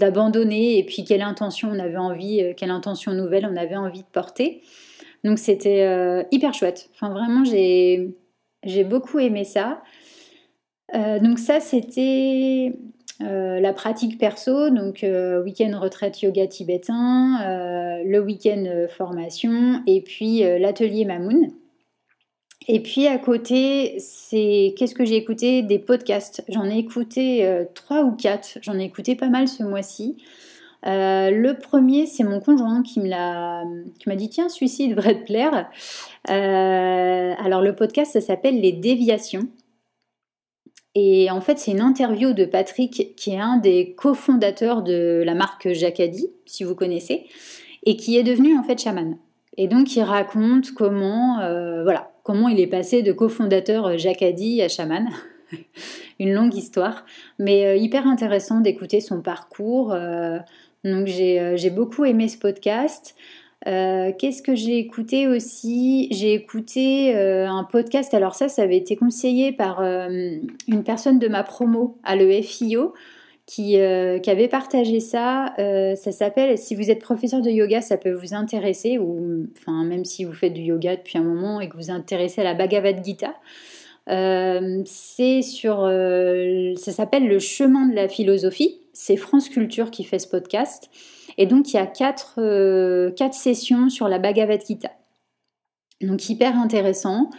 d'abandonner 0.00 0.78
et 0.78 0.84
puis 0.84 1.04
quelle 1.04 1.22
intention 1.22 1.70
on 1.72 1.78
avait 1.78 1.96
envie, 1.96 2.54
quelle 2.56 2.70
intention 2.70 3.12
nouvelle 3.12 3.48
on 3.50 3.56
avait 3.56 3.76
envie 3.76 4.02
de 4.02 4.08
porter. 4.12 4.62
Donc 5.22 5.38
c'était 5.38 6.26
hyper 6.32 6.54
chouette. 6.54 6.90
Enfin, 6.92 7.10
vraiment, 7.12 7.44
j'ai 7.44 8.84
beaucoup 8.84 9.20
aimé 9.20 9.44
ça. 9.44 9.80
Euh, 10.94 11.18
donc 11.18 11.38
ça, 11.38 11.60
c'était 11.60 12.72
euh, 13.20 13.60
la 13.60 13.72
pratique 13.72 14.18
perso, 14.18 14.70
donc 14.70 15.04
euh, 15.04 15.42
week-end 15.42 15.78
retraite 15.78 16.22
yoga 16.22 16.46
tibétain, 16.46 18.02
le 18.04 18.18
week-end 18.20 18.86
formation 18.88 19.82
et 19.86 20.00
puis 20.00 20.40
l'atelier 20.58 21.04
Mamoun. 21.04 21.50
Et 22.70 22.80
puis 22.80 23.06
à 23.06 23.16
côté, 23.18 23.96
c'est 23.98 24.74
qu'est-ce 24.76 24.94
que 24.94 25.04
j'ai 25.04 25.16
écouté? 25.16 25.62
Des 25.62 25.78
podcasts. 25.78 26.44
J'en 26.48 26.66
ai 26.66 26.76
écouté 26.76 27.64
trois 27.74 28.02
ou 28.02 28.12
quatre. 28.12 28.58
J'en 28.60 28.78
ai 28.78 28.84
écouté 28.84 29.16
pas 29.16 29.28
mal 29.28 29.48
ce 29.48 29.62
mois-ci. 29.62 30.18
le 30.84 31.52
premier, 31.54 32.04
c'est 32.04 32.24
mon 32.24 32.40
conjoint 32.40 32.82
qui 32.82 33.00
m'a 33.00 33.64
dit 34.16 34.28
tiens, 34.28 34.50
celui-ci 34.50 34.88
devrait 34.88 35.18
te 35.20 35.24
plaire. 35.24 35.70
alors 36.26 37.62
le 37.62 37.74
podcast, 37.74 38.12
ça 38.12 38.20
s'appelle 38.20 38.60
Les 38.60 38.72
Déviations. 38.72 39.48
Et 40.94 41.30
en 41.30 41.40
fait, 41.40 41.58
c'est 41.58 41.72
une 41.72 41.80
interview 41.80 42.32
de 42.32 42.44
Patrick, 42.44 43.14
qui 43.16 43.30
est 43.30 43.38
un 43.38 43.58
des 43.58 43.94
cofondateurs 43.94 44.82
de 44.82 45.22
la 45.24 45.34
marque 45.34 45.72
Jacadi, 45.72 46.30
si 46.46 46.64
vous 46.64 46.74
connaissez, 46.74 47.26
et 47.84 47.96
qui 47.96 48.16
est 48.16 48.22
devenu 48.22 48.56
en 48.58 48.62
fait 48.62 48.80
chaman. 48.80 49.16
Et 49.56 49.68
donc, 49.68 49.94
il 49.96 50.02
raconte 50.02 50.72
comment, 50.72 51.40
euh, 51.40 51.82
voilà, 51.82 52.12
comment 52.22 52.48
il 52.48 52.60
est 52.60 52.68
passé 52.68 53.02
de 53.02 53.12
cofondateur 53.12 53.98
Jacadi 53.98 54.62
à 54.62 54.68
chaman. 54.68 55.08
une 56.18 56.32
longue 56.32 56.54
histoire, 56.54 57.04
mais 57.38 57.66
euh, 57.66 57.76
hyper 57.76 58.06
intéressant 58.06 58.60
d'écouter 58.60 59.00
son 59.00 59.20
parcours. 59.20 59.92
Euh, 59.92 60.38
donc, 60.84 61.06
j'ai 61.06 61.70
beaucoup 61.70 62.04
aimé 62.04 62.28
ce 62.28 62.38
podcast. 62.38 63.14
Euh, 63.66 64.12
qu'est-ce 64.16 64.42
que 64.42 64.54
j'ai 64.54 64.78
écouté 64.78 65.26
aussi? 65.26 66.08
J'ai 66.12 66.34
écouté 66.34 67.16
euh, 67.16 67.48
un 67.48 67.64
podcast, 67.64 68.14
alors 68.14 68.34
ça, 68.34 68.48
ça 68.48 68.62
avait 68.62 68.76
été 68.76 68.94
conseillé 68.94 69.52
par 69.52 69.80
euh, 69.80 70.36
une 70.68 70.84
personne 70.84 71.18
de 71.18 71.26
ma 71.26 71.42
promo 71.42 71.98
à 72.04 72.14
l'EFIO 72.14 72.94
qui, 73.46 73.76
avait 73.80 74.48
partagé 74.48 75.00
ça. 75.00 75.54
ça 75.56 76.12
s'appelle, 76.12 76.58
si 76.58 76.74
vous 76.74 76.90
êtes 76.90 77.00
professeur 77.00 77.40
de 77.40 77.48
yoga, 77.48 77.80
ça 77.80 77.96
peut 77.96 78.12
vous 78.12 78.34
intéresser, 78.34 78.98
ou 78.98 79.46
enfin, 79.56 79.84
même 79.84 80.04
si 80.04 80.24
vous 80.24 80.34
faites 80.34 80.52
du 80.52 80.60
yoga 80.60 80.96
depuis 80.96 81.16
un 81.16 81.22
moment 81.22 81.58
et 81.58 81.66
que 81.66 81.72
vous 81.72 81.84
vous 81.84 81.90
intéressez 81.90 82.42
à 82.42 82.44
la 82.44 82.52
Bhagavad 82.52 83.02
Gita. 83.02 83.34
c'est 84.06 85.40
sur, 85.40 85.76
ça 86.76 86.92
s'appelle 86.92 87.26
le 87.26 87.38
chemin 87.38 87.88
de 87.88 87.94
la 87.94 88.10
philosophie. 88.10 88.80
C'est 88.92 89.16
France 89.16 89.48
Culture 89.48 89.90
qui 89.90 90.04
fait 90.04 90.18
ce 90.18 90.28
podcast. 90.28 90.90
Et 91.38 91.46
donc, 91.46 91.72
il 91.72 91.76
y 91.76 91.78
a 91.78 91.90
euh, 92.38 93.10
quatre, 93.12 93.34
sessions 93.34 93.88
sur 93.88 94.08
la 94.08 94.18
Bhagavad 94.18 94.60
Gita. 94.66 94.90
Donc, 96.02 96.28
hyper 96.28 96.58
intéressant. 96.58 97.30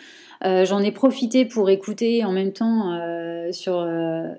Euh, 0.46 0.64
j'en 0.64 0.80
ai 0.80 0.94
profité 0.94 1.44
pour 1.44 1.70
écouter 1.70 2.24
en 2.24 2.32
même 2.32 2.54
temps 2.54 2.94
euh, 2.94 3.52
sur 3.52 3.86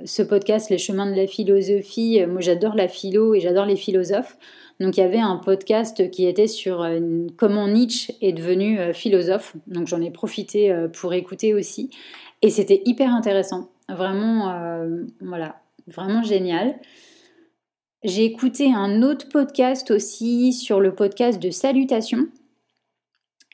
ce 0.05 0.23
podcast 0.23 0.71
Les 0.71 0.79
chemins 0.79 1.11
de 1.11 1.15
la 1.15 1.27
philosophie. 1.27 2.25
Moi, 2.27 2.41
j'adore 2.41 2.75
la 2.75 2.89
philo 2.89 3.35
et 3.35 3.41
j'adore 3.41 3.67
les 3.67 3.77
philosophes. 3.77 4.39
Donc, 4.81 4.97
il 4.97 5.01
y 5.01 5.03
avait 5.03 5.19
un 5.19 5.37
podcast 5.37 6.11
qui 6.11 6.27
était 6.27 6.47
sur 6.47 6.89
comment 7.37 7.69
Nietzsche 7.69 8.15
est 8.23 8.33
devenu 8.33 8.95
philosophe. 8.95 9.55
Donc, 9.67 9.89
j'en 9.89 10.01
ai 10.01 10.11
profité 10.11 10.75
pour 10.95 11.13
écouter 11.13 11.53
aussi. 11.53 11.91
Et 12.41 12.49
c'était 12.49 12.81
hyper 12.87 13.15
intéressant. 13.15 13.69
Vraiment, 13.91 14.55
voilà, 15.21 15.57
vraiment 15.87 16.23
génial. 16.23 16.77
J'ai 18.03 18.25
écouté 18.25 18.73
un 18.73 19.03
autre 19.03 19.29
podcast 19.29 19.91
aussi 19.91 20.55
sur 20.55 20.81
le 20.81 20.95
podcast 20.95 21.39
de 21.39 21.51
salutation. 21.51 22.29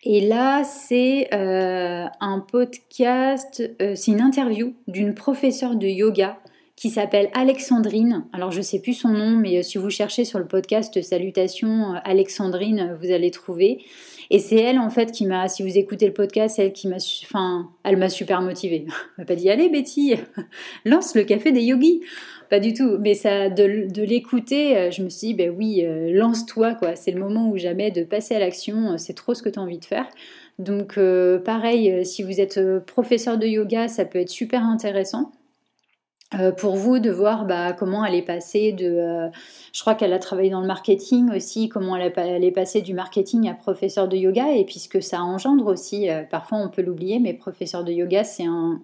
Et 0.04 0.20
là, 0.20 0.62
c'est 0.62 1.34
euh, 1.34 2.06
un 2.20 2.38
podcast, 2.38 3.60
euh, 3.82 3.96
c'est 3.96 4.12
une 4.12 4.20
interview 4.20 4.72
d'une 4.86 5.14
professeure 5.14 5.74
de 5.74 5.88
yoga 5.88 6.38
qui 6.76 6.90
s'appelle 6.90 7.28
Alexandrine. 7.34 8.24
Alors, 8.32 8.52
je 8.52 8.58
ne 8.58 8.62
sais 8.62 8.78
plus 8.78 8.92
son 8.92 9.08
nom, 9.08 9.30
mais 9.30 9.58
euh, 9.58 9.62
si 9.62 9.78
vous 9.78 9.90
cherchez 9.90 10.24
sur 10.24 10.38
le 10.38 10.46
podcast 10.46 11.02
Salutations 11.02 11.94
Alexandrine, 12.04 12.96
vous 13.02 13.10
allez 13.10 13.32
trouver. 13.32 13.84
Et 14.30 14.38
c'est 14.38 14.60
elle, 14.60 14.78
en 14.78 14.90
fait, 14.90 15.10
qui 15.10 15.26
m'a, 15.26 15.48
si 15.48 15.64
vous 15.64 15.76
écoutez 15.76 16.06
le 16.06 16.12
podcast, 16.12 16.60
elle 16.60 16.72
qui 16.72 16.86
m'a, 16.86 16.98
enfin, 17.24 17.70
elle 17.82 17.96
m'a 17.96 18.08
super 18.08 18.42
motivée. 18.42 18.86
Elle 19.18 19.22
m'a 19.22 19.24
pas 19.24 19.34
dit, 19.34 19.50
allez 19.50 19.68
Betty, 19.68 20.14
lance 20.84 21.16
le 21.16 21.24
café 21.24 21.50
des 21.50 21.62
yogis 21.62 22.02
pas 22.48 22.60
du 22.60 22.72
tout. 22.72 22.96
Mais 22.98 23.14
ça, 23.14 23.48
de, 23.48 23.64
l'écouter, 24.02 24.76
euh, 24.76 24.90
je 24.90 25.02
me 25.02 25.08
suis 25.08 25.28
dit, 25.28 25.34
ben 25.34 25.54
oui, 25.56 25.84
euh, 25.84 26.12
lance-toi, 26.12 26.74
quoi. 26.74 26.96
C'est 26.96 27.10
le 27.10 27.20
moment 27.20 27.48
ou 27.48 27.56
jamais 27.56 27.90
de 27.90 28.04
passer 28.04 28.34
à 28.34 28.38
l'action. 28.38 28.92
Euh, 28.92 28.96
c'est 28.98 29.14
trop 29.14 29.34
ce 29.34 29.42
que 29.42 29.48
tu 29.48 29.58
as 29.58 29.62
envie 29.62 29.78
de 29.78 29.84
faire. 29.84 30.06
Donc, 30.58 30.98
pareil, 31.44 32.06
si 32.06 32.22
vous 32.22 32.40
êtes 32.40 32.58
professeur 32.86 33.36
de 33.36 33.46
yoga, 33.46 33.88
ça 33.88 34.06
peut 34.06 34.20
être 34.20 34.30
super 34.30 34.62
intéressant. 34.64 35.32
pour 36.56 36.76
vous 36.76 36.98
de 36.98 37.10
voir 37.10 37.44
bah, 37.44 37.74
comment 37.74 38.06
elle 38.06 38.14
est 38.14 38.22
passée 38.24 38.72
de... 38.72 39.28
je 39.74 39.80
crois 39.82 39.94
qu'elle 39.94 40.14
a 40.14 40.18
travaillé 40.18 40.48
dans 40.48 40.62
le 40.62 40.66
marketing 40.66 41.30
aussi, 41.30 41.68
comment 41.68 41.94
elle, 41.94 42.10
elle, 42.16 42.42
est 42.42 42.52
passée 42.52 42.80
du 42.80 42.94
marketing 42.94 43.50
à 43.50 43.52
professeur 43.54 44.08
de 44.08 44.16
yoga, 44.16 44.50
et 44.52 44.64
puisque 44.64 45.02
ça 45.02 45.20
engendre 45.20 45.66
aussi, 45.66 46.08
parfois 46.30 46.56
on 46.56 46.70
peut 46.70 46.80
l'oublier, 46.80 47.18
mais 47.18 47.34
professeur 47.34 47.84
de 47.84 47.92
yoga, 47.92 48.24
c'est 48.24 48.46
un, 48.46 48.80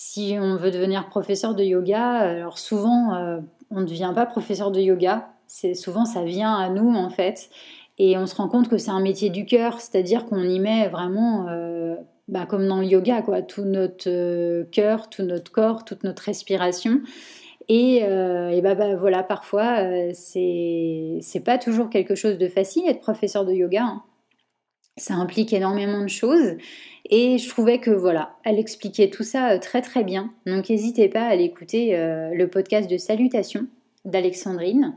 si 0.00 0.36
on 0.40 0.54
veut 0.54 0.70
devenir 0.70 1.08
professeur 1.08 1.56
de 1.56 1.64
yoga, 1.64 2.18
alors 2.18 2.56
souvent 2.56 3.16
euh, 3.16 3.40
on 3.72 3.80
ne 3.80 3.84
devient 3.84 4.12
pas 4.14 4.26
professeur 4.26 4.70
de 4.70 4.80
yoga, 4.80 5.28
c'est 5.48 5.74
souvent 5.74 6.04
ça 6.04 6.22
vient 6.22 6.54
à 6.54 6.68
nous 6.68 6.94
en 6.94 7.10
fait, 7.10 7.50
et 7.98 8.16
on 8.16 8.28
se 8.28 8.36
rend 8.36 8.46
compte 8.46 8.68
que 8.68 8.78
c'est 8.78 8.92
un 8.92 9.00
métier 9.00 9.28
du 9.28 9.44
cœur, 9.44 9.80
c'est-à-dire 9.80 10.26
qu'on 10.26 10.44
y 10.44 10.60
met 10.60 10.86
vraiment 10.86 11.48
euh, 11.48 11.96
bah, 12.28 12.46
comme 12.46 12.68
dans 12.68 12.78
le 12.78 12.86
yoga, 12.86 13.22
quoi, 13.22 13.42
tout 13.42 13.64
notre 13.64 14.62
cœur, 14.70 15.10
tout 15.10 15.24
notre 15.24 15.50
corps, 15.50 15.84
toute 15.84 16.04
notre 16.04 16.22
respiration. 16.22 17.00
Et, 17.68 18.00
bah, 18.62 18.76
bah, 18.76 18.94
voilà, 18.94 19.24
parfois, 19.24 19.78
c'est 20.14 21.42
pas 21.44 21.58
toujours 21.58 21.90
quelque 21.90 22.14
chose 22.14 22.38
de 22.38 22.46
facile 22.46 22.84
être 22.86 23.00
professeur 23.00 23.44
de 23.44 23.52
yoga. 23.52 23.82
Hein. 23.82 24.02
Ça 24.96 25.14
implique 25.14 25.52
énormément 25.52 26.02
de 26.02 26.08
choses. 26.08 26.56
Et 27.10 27.38
je 27.38 27.48
trouvais 27.48 27.78
que 27.78 27.90
voilà, 27.90 28.36
elle 28.44 28.58
expliquait 28.58 29.08
tout 29.08 29.22
ça 29.22 29.58
très 29.58 29.80
très 29.80 30.04
bien. 30.04 30.32
Donc 30.46 30.68
n'hésitez 30.68 31.08
pas 31.08 31.22
à 31.22 31.28
aller 31.28 31.44
écouter 31.44 31.96
le 31.96 32.46
podcast 32.48 32.90
de 32.90 32.98
Salutations 32.98 33.66
d'Alexandrine. 34.04 34.96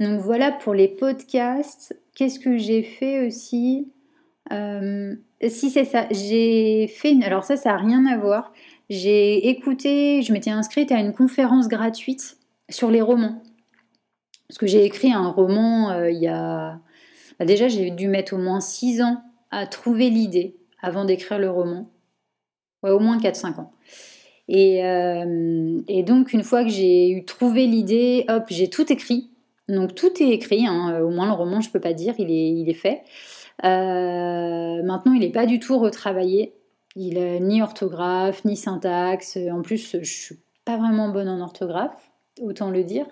Donc 0.00 0.20
voilà 0.20 0.50
pour 0.50 0.74
les 0.74 0.88
podcasts. 0.88 1.94
Qu'est-ce 2.14 2.40
que 2.40 2.56
j'ai 2.56 2.82
fait 2.82 3.26
aussi? 3.26 3.92
Euh, 4.50 5.14
Si 5.46 5.70
c'est 5.70 5.84
ça, 5.84 6.06
j'ai 6.10 6.86
fait 6.88 7.12
une... 7.12 7.22
Alors 7.22 7.44
ça, 7.44 7.56
ça 7.56 7.70
n'a 7.70 7.76
rien 7.76 8.06
à 8.06 8.16
voir. 8.16 8.52
J'ai 8.88 9.48
écouté, 9.48 10.22
je 10.22 10.32
m'étais 10.32 10.50
inscrite 10.50 10.90
à 10.90 10.98
une 10.98 11.12
conférence 11.12 11.68
gratuite 11.68 12.38
sur 12.70 12.90
les 12.90 13.02
romans. 13.02 13.42
Parce 14.48 14.58
que 14.58 14.66
j'ai 14.66 14.84
écrit 14.84 15.12
un 15.12 15.28
roman 15.28 15.90
euh, 15.90 16.10
il 16.10 16.18
y 16.18 16.28
a... 16.28 16.80
Bah, 17.38 17.44
déjà, 17.44 17.68
j'ai 17.68 17.90
dû 17.90 18.08
mettre 18.08 18.34
au 18.34 18.38
moins 18.38 18.60
6 18.60 19.02
ans 19.02 19.22
à 19.50 19.66
trouver 19.66 20.10
l'idée 20.10 20.56
avant 20.82 21.04
d'écrire 21.04 21.38
le 21.38 21.50
roman. 21.50 21.90
Ouais, 22.82 22.90
au 22.90 22.98
moins 22.98 23.18
4-5 23.18 23.60
ans. 23.60 23.72
Euh, 24.50 25.80
et, 25.86 26.02
donc, 26.02 26.32
une 26.32 26.42
fois 26.42 26.64
que 26.64 26.70
j'ai 26.70 27.10
eu 27.10 27.24
trouvé 27.24 27.66
l'idée, 27.66 28.24
hop, 28.28 28.44
j'ai 28.48 28.68
tout 28.68 28.92
écrit. 28.92 29.30
Donc, 29.68 29.94
tout 29.94 30.22
est 30.22 30.30
écrit. 30.30 30.66
Hein. 30.66 31.00
Au 31.00 31.10
moins, 31.10 31.26
le 31.26 31.32
roman, 31.32 31.60
je 31.60 31.68
ne 31.68 31.72
peux 31.72 31.80
pas 31.80 31.92
dire, 31.92 32.14
il 32.18 32.30
est, 32.30 32.50
il 32.50 32.68
est 32.68 32.74
fait. 32.74 33.02
Euh, 33.64 34.82
maintenant, 34.82 35.12
il 35.12 35.20
n'est 35.20 35.30
pas 35.30 35.46
du 35.46 35.60
tout 35.60 35.78
retravaillé. 35.78 36.54
Il 36.96 37.20
n'a 37.20 37.38
ni 37.38 37.62
orthographe, 37.62 38.44
ni 38.44 38.56
syntaxe. 38.56 39.38
En 39.52 39.62
plus, 39.62 39.96
je 40.00 40.10
suis 40.10 40.38
pas 40.64 40.76
vraiment 40.76 41.08
bonne 41.08 41.28
en 41.28 41.40
orthographe, 41.40 42.10
autant 42.40 42.70
le 42.70 42.82
dire. 42.82 43.06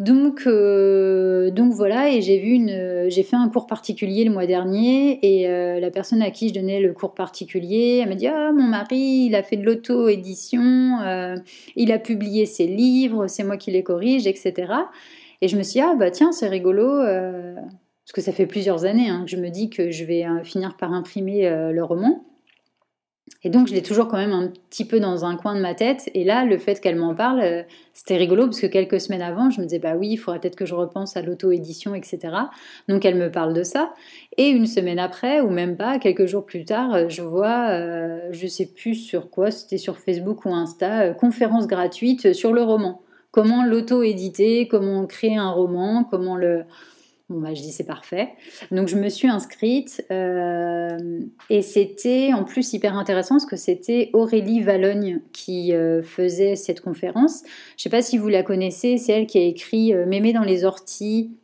Donc, 0.00 0.42
euh, 0.48 1.52
donc 1.52 1.72
voilà, 1.72 2.10
et 2.10 2.20
j'ai 2.20 2.40
vu 2.40 2.50
une, 2.50 3.08
j'ai 3.08 3.22
fait 3.22 3.36
un 3.36 3.48
cours 3.48 3.68
particulier 3.68 4.24
le 4.24 4.32
mois 4.32 4.46
dernier, 4.46 5.20
et 5.22 5.48
euh, 5.48 5.78
la 5.78 5.92
personne 5.92 6.20
à 6.20 6.32
qui 6.32 6.48
je 6.48 6.54
donnais 6.54 6.80
le 6.80 6.92
cours 6.92 7.14
particulier, 7.14 8.00
elle 8.02 8.08
m'a 8.08 8.16
dit 8.16 8.26
ah 8.26 8.50
mon 8.52 8.64
mari, 8.64 9.26
il 9.28 9.36
a 9.36 9.44
fait 9.44 9.56
de 9.56 9.64
l'auto-édition, 9.64 10.98
euh, 11.04 11.36
il 11.76 11.92
a 11.92 12.00
publié 12.00 12.44
ses 12.44 12.66
livres, 12.66 13.28
c'est 13.28 13.44
moi 13.44 13.56
qui 13.56 13.70
les 13.70 13.84
corrige, 13.84 14.26
etc. 14.26 14.72
Et 15.40 15.46
je 15.46 15.56
me 15.56 15.62
suis 15.62 15.74
dit 15.78 15.86
ah 15.86 15.94
bah 15.94 16.10
tiens 16.10 16.32
c'est 16.32 16.48
rigolo, 16.48 16.98
parce 16.98 18.12
que 18.12 18.20
ça 18.20 18.32
fait 18.32 18.46
plusieurs 18.46 18.84
années 18.86 19.08
hein, 19.08 19.22
que 19.24 19.30
je 19.30 19.36
me 19.36 19.48
dis 19.48 19.70
que 19.70 19.92
je 19.92 20.04
vais 20.04 20.24
finir 20.42 20.76
par 20.76 20.92
imprimer 20.92 21.48
le 21.72 21.84
roman. 21.84 22.24
Et 23.44 23.50
donc, 23.50 23.68
je 23.68 23.74
l'ai 23.74 23.82
toujours 23.82 24.08
quand 24.08 24.16
même 24.16 24.32
un 24.32 24.50
petit 24.70 24.86
peu 24.86 25.00
dans 25.00 25.26
un 25.26 25.36
coin 25.36 25.54
de 25.54 25.60
ma 25.60 25.74
tête. 25.74 26.10
Et 26.14 26.24
là, 26.24 26.46
le 26.46 26.56
fait 26.56 26.80
qu'elle 26.80 26.96
m'en 26.96 27.14
parle, 27.14 27.40
euh, 27.40 27.62
c'était 27.92 28.16
rigolo 28.16 28.46
parce 28.46 28.58
que 28.58 28.66
quelques 28.66 29.00
semaines 29.00 29.20
avant, 29.20 29.50
je 29.50 29.60
me 29.60 29.66
disais, 29.66 29.78
bah 29.78 29.94
oui, 29.96 30.08
il 30.12 30.16
faudrait 30.16 30.40
peut-être 30.40 30.56
que 30.56 30.64
je 30.64 30.74
repense 30.74 31.16
à 31.18 31.22
l'auto-édition, 31.22 31.94
etc. 31.94 32.18
Donc, 32.88 33.04
elle 33.04 33.16
me 33.16 33.30
parle 33.30 33.52
de 33.52 33.62
ça. 33.62 33.92
Et 34.38 34.48
une 34.48 34.66
semaine 34.66 34.98
après, 34.98 35.42
ou 35.42 35.50
même 35.50 35.76
pas, 35.76 35.98
quelques 35.98 36.24
jours 36.24 36.46
plus 36.46 36.64
tard, 36.64 36.94
euh, 36.94 37.08
je 37.08 37.20
vois, 37.20 37.68
euh, 37.68 38.28
je 38.32 38.46
sais 38.46 38.66
plus 38.66 38.94
sur 38.94 39.28
quoi, 39.28 39.50
c'était 39.50 39.78
sur 39.78 39.98
Facebook 39.98 40.46
ou 40.46 40.54
Insta, 40.54 41.10
conférence 41.10 41.66
gratuite 41.66 42.32
sur 42.32 42.52
le 42.54 42.62
roman. 42.62 43.02
Comment 43.30 43.64
l'auto-éditer, 43.64 44.68
comment 44.68 45.04
créer 45.06 45.36
un 45.36 45.50
roman, 45.50 46.04
comment 46.04 46.36
le 46.36 46.64
Bon, 47.30 47.40
bah, 47.40 47.54
je 47.54 47.62
dis 47.62 47.72
c'est 47.72 47.86
parfait. 47.86 48.28
Donc, 48.70 48.88
je 48.88 48.96
me 48.96 49.08
suis 49.08 49.28
inscrite 49.28 50.04
euh, 50.10 51.20
et 51.48 51.62
c'était 51.62 52.34
en 52.34 52.44
plus 52.44 52.74
hyper 52.74 52.98
intéressant 52.98 53.36
parce 53.36 53.46
que 53.46 53.56
c'était 53.56 54.10
Aurélie 54.12 54.60
Valogne 54.60 55.22
qui 55.32 55.72
euh, 55.72 56.02
faisait 56.02 56.54
cette 56.54 56.82
conférence. 56.82 57.42
Je 57.42 57.48
ne 57.48 57.82
sais 57.84 57.88
pas 57.88 58.02
si 58.02 58.18
vous 58.18 58.28
la 58.28 58.42
connaissez, 58.42 58.98
c'est 58.98 59.12
elle 59.12 59.26
qui 59.26 59.38
a 59.38 59.42
écrit 59.42 59.94
euh, 59.94 60.04
Mémé 60.04 60.34
dans 60.34 60.42
les 60.42 60.64
orties. 60.64 61.34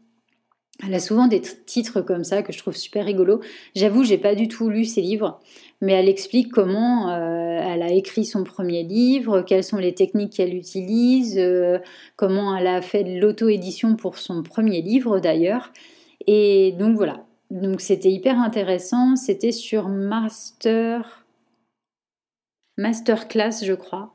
Elle 0.87 0.95
a 0.95 1.01
souvent 1.01 1.29
des 1.29 1.41
titres 1.41 2.03
comme 2.03 2.25
ça 2.25 2.43
que 2.43 2.53
je 2.53 2.59
trouve 2.59 2.77
super 2.77 3.07
rigolo. 3.07 3.41
J'avoue, 3.75 4.05
j'ai 4.05 4.19
pas 4.19 4.35
du 4.35 4.49
tout 4.49 4.69
lu 4.69 4.85
ses 4.85 5.01
livres, 5.01 5.41
mais 5.81 5.93
elle 5.93 6.09
explique 6.09 6.53
comment 6.53 7.11
euh, 7.11 7.61
elle 7.63 7.83
a 7.83 7.91
écrit 7.91 8.25
son 8.25 8.45
premier 8.45 8.83
livre, 8.83 9.43
quelles 9.43 9.65
sont 9.65 9.79
les 9.79 9.95
techniques 9.95 10.35
qu'elle 10.35 10.55
utilise, 10.55 11.39
euh, 11.39 11.79
comment 12.17 12.57
elle 12.57 12.67
a 12.67 12.83
fait 12.83 13.05
de 13.05 13.19
l'auto-édition 13.19 13.97
pour 13.97 14.19
son 14.19 14.43
premier 14.43 14.83
livre 14.83 15.21
d'ailleurs. 15.21 15.73
Et 16.27 16.73
donc 16.79 16.97
voilà, 16.97 17.25
donc 17.51 17.81
c'était 17.81 18.11
hyper 18.11 18.39
intéressant. 18.39 19.17
C'était 19.17 19.53
sur 19.53 19.89
Master 19.89 21.25
Masterclass, 22.77 23.65
je 23.65 23.75
crois. 23.75 24.15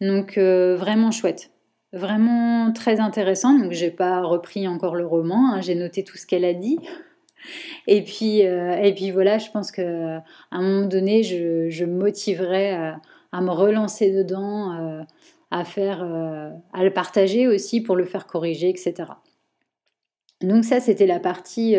Donc 0.00 0.38
euh, 0.38 0.76
vraiment 0.76 1.10
chouette 1.10 1.50
vraiment 1.92 2.72
très 2.72 3.00
intéressant. 3.00 3.58
Donc 3.58 3.72
j'ai 3.72 3.90
pas 3.90 4.22
repris 4.22 4.68
encore 4.68 4.94
le 4.94 5.06
roman, 5.06 5.54
hein. 5.54 5.60
j'ai 5.60 5.74
noté 5.74 6.04
tout 6.04 6.16
ce 6.16 6.26
qu'elle 6.26 6.44
a 6.44 6.54
dit. 6.54 6.78
Et 7.86 8.02
puis, 8.02 8.46
euh, 8.46 8.76
et 8.82 8.94
puis 8.94 9.10
voilà, 9.10 9.38
je 9.38 9.50
pense 9.50 9.70
qu'à 9.70 10.24
un 10.50 10.62
moment 10.62 10.86
donné, 10.86 11.22
je, 11.22 11.84
me 11.84 11.98
motiverai 11.98 12.72
à, 12.72 13.40
me 13.40 13.50
relancer 13.50 14.10
dedans, 14.10 14.72
euh, 14.72 15.02
à 15.50 15.64
faire, 15.64 16.02
euh, 16.02 16.50
à 16.72 16.84
le 16.84 16.90
partager 16.92 17.46
aussi 17.46 17.80
pour 17.80 17.96
le 17.96 18.04
faire 18.04 18.26
corriger, 18.26 18.68
etc. 18.68 18.94
Donc 20.42 20.64
ça, 20.64 20.80
c'était 20.80 21.06
la 21.06 21.20
partie, 21.20 21.76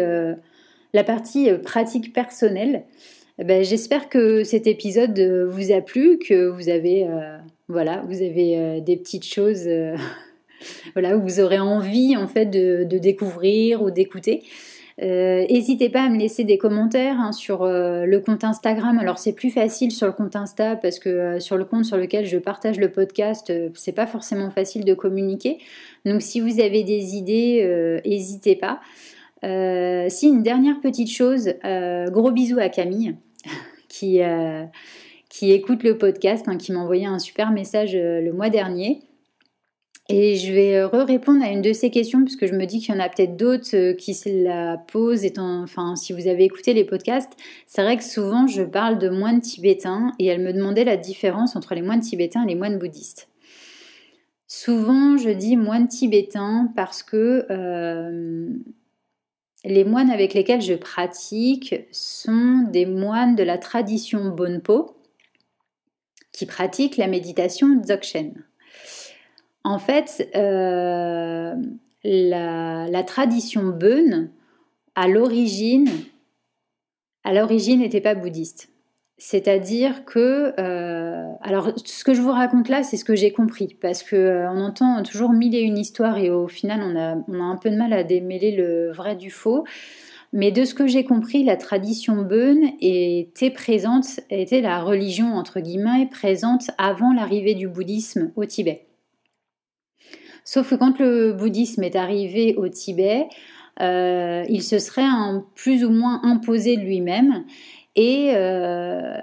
la 0.93 1.03
partie 1.03 1.51
pratique 1.63 2.13
personnelle. 2.13 2.85
Eh 3.39 3.43
ben, 3.43 3.63
j'espère 3.63 4.09
que 4.09 4.43
cet 4.43 4.65
épisode 4.65 5.19
vous 5.19 5.71
a 5.71 5.81
plu, 5.81 6.17
que 6.17 6.47
vous 6.47 6.69
avez, 6.69 7.07
voilà, 7.67 8.03
vous 8.07 8.23
avez 8.23 8.81
des 8.81 8.97
petites 8.97 9.25
choses, 9.25 9.69
voilà, 10.93 11.15
où 11.17 11.21
vous 11.21 11.39
aurez 11.39 11.59
envie 11.59 12.17
en 12.17 12.27
fait 12.27 12.47
de 12.47 12.97
découvrir 12.97 13.83
ou 13.83 13.91
d'écouter. 13.91 14.43
N'hésitez 14.99 15.89
euh, 15.89 15.91
pas 15.91 16.03
à 16.03 16.09
me 16.09 16.17
laisser 16.17 16.43
des 16.43 16.57
commentaires 16.57 17.19
hein, 17.19 17.31
sur 17.31 17.61
euh, 17.61 18.05
le 18.05 18.19
compte 18.19 18.43
Instagram. 18.43 18.97
Alors 18.97 19.19
c'est 19.19 19.33
plus 19.33 19.51
facile 19.51 19.91
sur 19.91 20.07
le 20.07 20.13
compte 20.13 20.35
Insta 20.35 20.75
parce 20.75 20.97
que 20.97 21.09
euh, 21.09 21.39
sur 21.39 21.55
le 21.55 21.65
compte 21.65 21.85
sur 21.85 21.97
lequel 21.97 22.25
je 22.25 22.37
partage 22.39 22.79
le 22.79 22.91
podcast, 22.91 23.53
c'est 23.75 23.91
pas 23.91 24.07
forcément 24.07 24.49
facile 24.49 24.85
de 24.85 24.95
communiquer. 24.95 25.59
Donc 26.05 26.23
si 26.23 26.39
vous 26.39 26.59
avez 26.59 26.83
des 26.83 27.15
idées, 27.15 28.01
n'hésitez 28.05 28.55
pas. 28.55 28.79
si 29.43 30.27
une 30.27 30.41
dernière 30.41 30.79
petite 30.81 31.11
chose, 31.11 31.53
gros 31.63 32.31
bisous 32.31 32.59
à 32.59 32.69
Camille 32.69 33.15
qui 33.89 34.19
qui 35.29 35.51
écoute 35.51 35.83
le 35.83 35.97
podcast, 35.97 36.47
hein, 36.47 36.57
qui 36.57 36.71
m'a 36.71 36.79
envoyé 36.79 37.05
un 37.05 37.19
super 37.19 37.51
message 37.51 37.93
le 37.93 38.31
mois 38.31 38.49
dernier. 38.49 39.01
Et 40.09 40.37
je 40.37 40.53
vais 40.53 40.75
euh, 40.75 40.87
répondre 40.87 41.43
à 41.43 41.49
une 41.49 41.61
de 41.61 41.73
ces 41.73 41.89
questions, 41.89 42.23
puisque 42.23 42.45
je 42.45 42.53
me 42.53 42.65
dis 42.65 42.79
qu'il 42.79 42.95
y 42.95 42.97
en 42.97 43.01
a 43.01 43.09
peut-être 43.09 43.35
d'autres 43.35 43.75
euh, 43.75 43.93
qui 43.93 44.13
se 44.13 44.29
la 44.29 44.77
posent. 44.77 45.27
Enfin, 45.37 45.97
si 45.97 46.13
vous 46.13 46.27
avez 46.27 46.45
écouté 46.45 46.73
les 46.73 46.85
podcasts, 46.85 47.33
c'est 47.65 47.83
vrai 47.83 47.97
que 47.97 48.03
souvent 48.03 48.47
je 48.47 48.63
parle 48.63 48.99
de 48.99 49.09
moines 49.09 49.41
tibétains 49.41 50.13
et 50.17 50.27
elle 50.27 50.41
me 50.41 50.53
demandait 50.53 50.85
la 50.85 50.95
différence 50.95 51.57
entre 51.57 51.75
les 51.75 51.81
moines 51.81 51.99
tibétains 51.99 52.43
et 52.43 52.47
les 52.47 52.55
moines 52.55 52.79
bouddhistes. 52.79 53.27
Souvent, 54.47 55.17
je 55.17 55.29
dis 55.29 55.57
moines 55.57 55.89
tibétains 55.89 56.71
parce 56.73 57.03
que 57.03 57.45
euh, 57.51 58.47
les 59.65 59.83
moines 59.83 60.09
avec 60.09 60.33
lesquels 60.33 60.61
je 60.61 60.73
pratique 60.73 61.75
sont 61.91 62.65
des 62.71 62.85
moines 62.85 63.35
de 63.35 63.43
la 63.43 63.57
tradition 63.57 64.29
Bonpo 64.29 64.95
qui 66.31 66.45
pratiquent 66.45 66.95
la 66.95 67.07
méditation 67.07 67.75
Dzogchen. 67.75 68.45
En 69.67 69.79
fait, 69.79 70.29
euh, 70.33 71.53
la, 72.05 73.03
tradition 73.03 73.63
Beun, 73.65 74.29
à 74.95 75.09
l'origine, 75.09 75.89
n'était 77.25 77.99
pas 77.99 78.15
bouddhiste. 78.15 78.69
C'est-à-dire 79.17 80.05
que, 80.05 80.53
euh, 80.57 81.33
alors 81.41 81.73
ce 81.83 82.05
que 82.05 82.13
je 82.13 82.21
vous 82.21 82.31
raconte 82.31 82.69
là, 82.69 82.81
c'est 82.81 82.95
ce 82.95 83.03
que 83.03 83.17
j'ai 83.17 83.33
compris, 83.33 83.75
parce 83.81 84.03
que 84.03 84.15
euh, 84.15 84.49
on 84.49 84.61
entend 84.61 85.03
toujours 85.03 85.33
mille 85.33 85.53
et 85.53 85.59
une 85.59 85.77
histoires 85.77 86.17
et 86.17 86.29
au 86.29 86.47
final, 86.47 86.79
on 86.81 86.97
a, 86.97 87.17
on 87.27 87.41
a 87.41 87.43
un 87.43 87.57
peu 87.57 87.69
de 87.69 87.75
mal 87.75 87.91
à 87.91 88.05
démêler 88.05 88.55
le 88.55 88.93
vrai 88.93 89.17
du 89.17 89.31
faux. 89.31 89.65
Mais 90.31 90.51
de 90.51 90.63
ce 90.63 90.75
que 90.75 90.87
j'ai 90.87 91.03
compris, 91.03 91.43
la 91.43 91.57
tradition 91.57 92.21
Beun 92.21 92.71
était 92.79 93.51
présente, 93.51 94.21
était 94.29 94.61
la 94.61 94.79
religion 94.79 95.33
entre 95.33 95.59
guillemets 95.59 96.07
présente 96.09 96.71
avant 96.77 97.11
l'arrivée 97.11 97.53
du 97.53 97.67
bouddhisme 97.67 98.31
au 98.37 98.45
Tibet. 98.45 98.86
Sauf 100.47 100.69
que 100.69 100.75
quand 100.75 100.97
le 100.97 101.33
bouddhisme 101.33 101.83
est 101.83 101.97
arrivé 101.97 102.55
au 102.55 102.69
Tibet, 102.69 103.27
euh, 103.81 104.45
il 104.47 104.63
se 104.63 104.79
serait 104.79 105.03
plus 105.55 105.83
ou 105.83 105.89
moins 105.89 106.21
imposé 106.23 106.77
de 106.77 106.83
lui-même. 106.83 107.43
Et, 107.97 108.31
euh, 108.33 109.17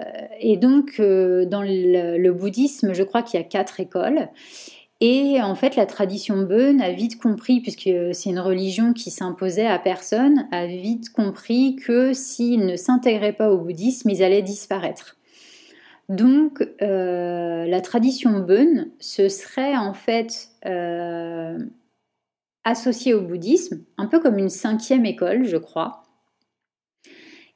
donc, 0.61 0.97
euh, 0.99 1.45
dans 1.45 1.63
le, 1.63 2.29
bouddhisme, 2.29 2.93
je 2.93 3.01
crois 3.01 3.23
qu'il 3.23 3.39
y 3.39 3.43
a 3.43 3.45
quatre 3.45 3.79
écoles. 3.79 4.29
Et 5.01 5.41
en 5.41 5.55
fait, 5.55 5.75
la 5.75 5.87
tradition 5.87 6.43
Beun 6.43 6.79
a 6.79 6.91
vite 6.91 7.19
compris, 7.19 7.59
puisque 7.59 7.89
c'est 8.11 8.29
une 8.29 8.39
religion 8.39 8.93
qui 8.93 9.09
s'imposait 9.09 9.65
à 9.65 9.79
personne, 9.79 10.47
a 10.51 10.67
vite 10.67 11.11
compris 11.11 11.75
que 11.75 12.13
s'ils 12.13 12.67
ne 12.67 12.75
s'intégraient 12.75 13.33
pas 13.33 13.49
au 13.49 13.57
bouddhisme, 13.57 14.11
ils 14.11 14.21
allaient 14.21 14.43
disparaître. 14.43 15.17
Donc, 16.07 16.63
la 16.79 17.81
tradition 17.81 18.41
Beun, 18.41 18.89
ce 18.99 19.27
serait 19.27 19.75
en 19.75 19.95
fait 19.95 20.54
euh, 20.65 21.57
associée 22.63 23.13
au 23.13 23.21
bouddhisme, 23.21 23.83
un 23.97 24.07
peu 24.07 24.19
comme 24.19 24.37
une 24.37 24.49
cinquième 24.49 25.05
école, 25.05 25.45
je 25.45 25.57
crois. 25.57 26.05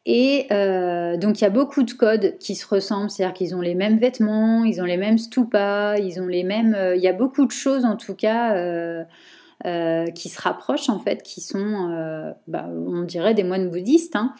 Et 0.05 0.47
euh, 0.51 1.17
donc 1.17 1.39
il 1.39 1.43
y 1.43 1.47
a 1.47 1.49
beaucoup 1.51 1.83
de 1.83 1.91
codes 1.91 2.37
qui 2.39 2.55
se 2.55 2.65
ressemblent, 2.67 3.09
c'est-à-dire 3.09 3.33
qu'ils 3.33 3.55
ont 3.55 3.61
les 3.61 3.75
mêmes 3.75 3.97
vêtements, 3.97 4.63
ils 4.63 4.81
ont 4.81 4.85
les 4.85 4.97
mêmes 4.97 5.17
stupas, 5.17 5.97
ils 5.97 6.21
ont 6.21 6.27
les 6.27 6.43
mêmes. 6.43 6.73
Euh, 6.73 6.95
il 6.95 7.01
y 7.01 7.07
a 7.07 7.13
beaucoup 7.13 7.45
de 7.45 7.51
choses 7.51 7.85
en 7.85 7.95
tout 7.95 8.15
cas 8.15 8.55
euh, 8.55 10.05
qui 10.15 10.29
se 10.29 10.41
rapprochent 10.41 10.89
en 10.89 10.99
fait, 10.99 11.21
qui 11.21 11.41
sont, 11.41 12.33
bah, 12.47 12.67
on 12.69 13.03
dirait 13.03 13.33
des 13.33 13.43
moines 13.43 13.69
bouddhistes. 13.69 14.15
Hein. 14.15 14.33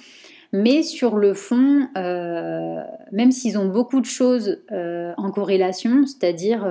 Mais 0.53 0.81
sur 0.81 1.17
le 1.17 1.33
fond, 1.33 1.87
même 1.95 3.31
s'ils 3.31 3.57
ont 3.59 3.67
beaucoup 3.67 3.99
de 3.99 4.05
choses 4.05 4.63
en 4.71 5.29
corrélation, 5.31 6.05
c'est-à-dire 6.07 6.65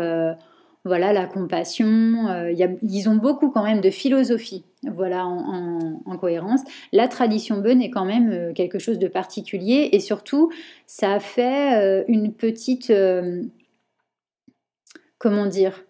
voilà 0.84 1.12
la 1.12 1.26
compassion. 1.26 2.28
Euh, 2.28 2.52
ils 2.82 3.08
ont 3.08 3.16
beaucoup 3.16 3.50
quand 3.50 3.62
même 3.62 3.80
de 3.80 3.90
philosophie, 3.90 4.64
voilà 4.82 5.26
en, 5.26 6.16
cohérence. 6.18 6.60
La 6.92 7.06
tradition 7.08 7.58
bonne 7.58 7.80
est 7.80 7.90
quand 7.90 8.04
même 8.04 8.30
euh, 8.32 8.52
quelque 8.52 8.78
chose 8.78 8.98
de 8.98 9.08
particulier 9.08 9.90
et 9.92 10.00
surtout 10.00 10.50
ça 10.86 11.14
a 11.14 11.20
fait 11.20 11.76
euh, 11.80 12.04
une 12.08 12.32
petite, 12.32 12.92
comment 15.18 15.46
dire, 15.46 15.84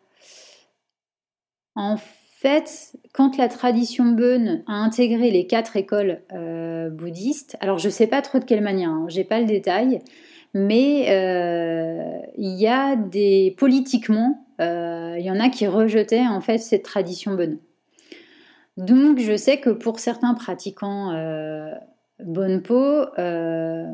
en 1.74 1.96
fait, 1.96 2.92
quand 3.12 3.36
la 3.36 3.48
tradition 3.48 4.04
bonne 4.06 4.62
a 4.66 4.74
intégré 4.74 5.30
les 5.30 5.46
quatre 5.46 5.76
écoles 5.76 6.22
bouddhistes, 6.92 7.56
alors 7.60 7.78
je 7.78 7.86
ne 7.86 7.92
sais 7.92 8.06
pas 8.06 8.22
trop 8.22 8.38
de 8.38 8.44
quelle 8.44 8.62
manière, 8.62 8.90
hein, 8.90 9.06
j'ai 9.08 9.24
pas 9.24 9.40
le 9.40 9.46
détail, 9.46 10.00
mais 10.54 11.02
il 12.36 12.54
y 12.54 12.66
a 12.66 12.96
des 12.96 13.54
politiquement 13.56 14.47
il 15.18 15.24
y 15.24 15.30
en 15.30 15.40
a 15.40 15.48
qui 15.48 15.66
rejetaient 15.66 16.26
en 16.26 16.40
fait 16.40 16.58
cette 16.58 16.84
tradition 16.84 17.34
bonne. 17.34 17.58
Donc 18.76 19.18
je 19.18 19.36
sais 19.36 19.58
que 19.58 19.70
pour 19.70 19.98
certains 19.98 20.34
pratiquants 20.34 21.12
euh, 21.12 21.72
Bonpo, 22.24 22.76
euh, 23.18 23.84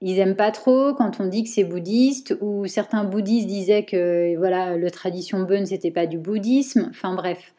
ils 0.00 0.18
aiment 0.18 0.36
pas 0.36 0.52
trop 0.52 0.94
quand 0.94 1.20
on 1.20 1.26
dit 1.26 1.42
que 1.42 1.48
c'est 1.48 1.64
bouddhiste, 1.64 2.36
ou 2.40 2.66
certains 2.66 3.04
bouddhistes 3.04 3.48
disaient 3.48 3.84
que 3.84 4.36
voilà, 4.36 4.76
le 4.76 4.90
tradition 4.90 5.42
bonne 5.42 5.66
c'était 5.66 5.90
pas 5.90 6.06
du 6.06 6.18
bouddhisme. 6.18 6.86
Enfin 6.90 7.14
bref, 7.14 7.52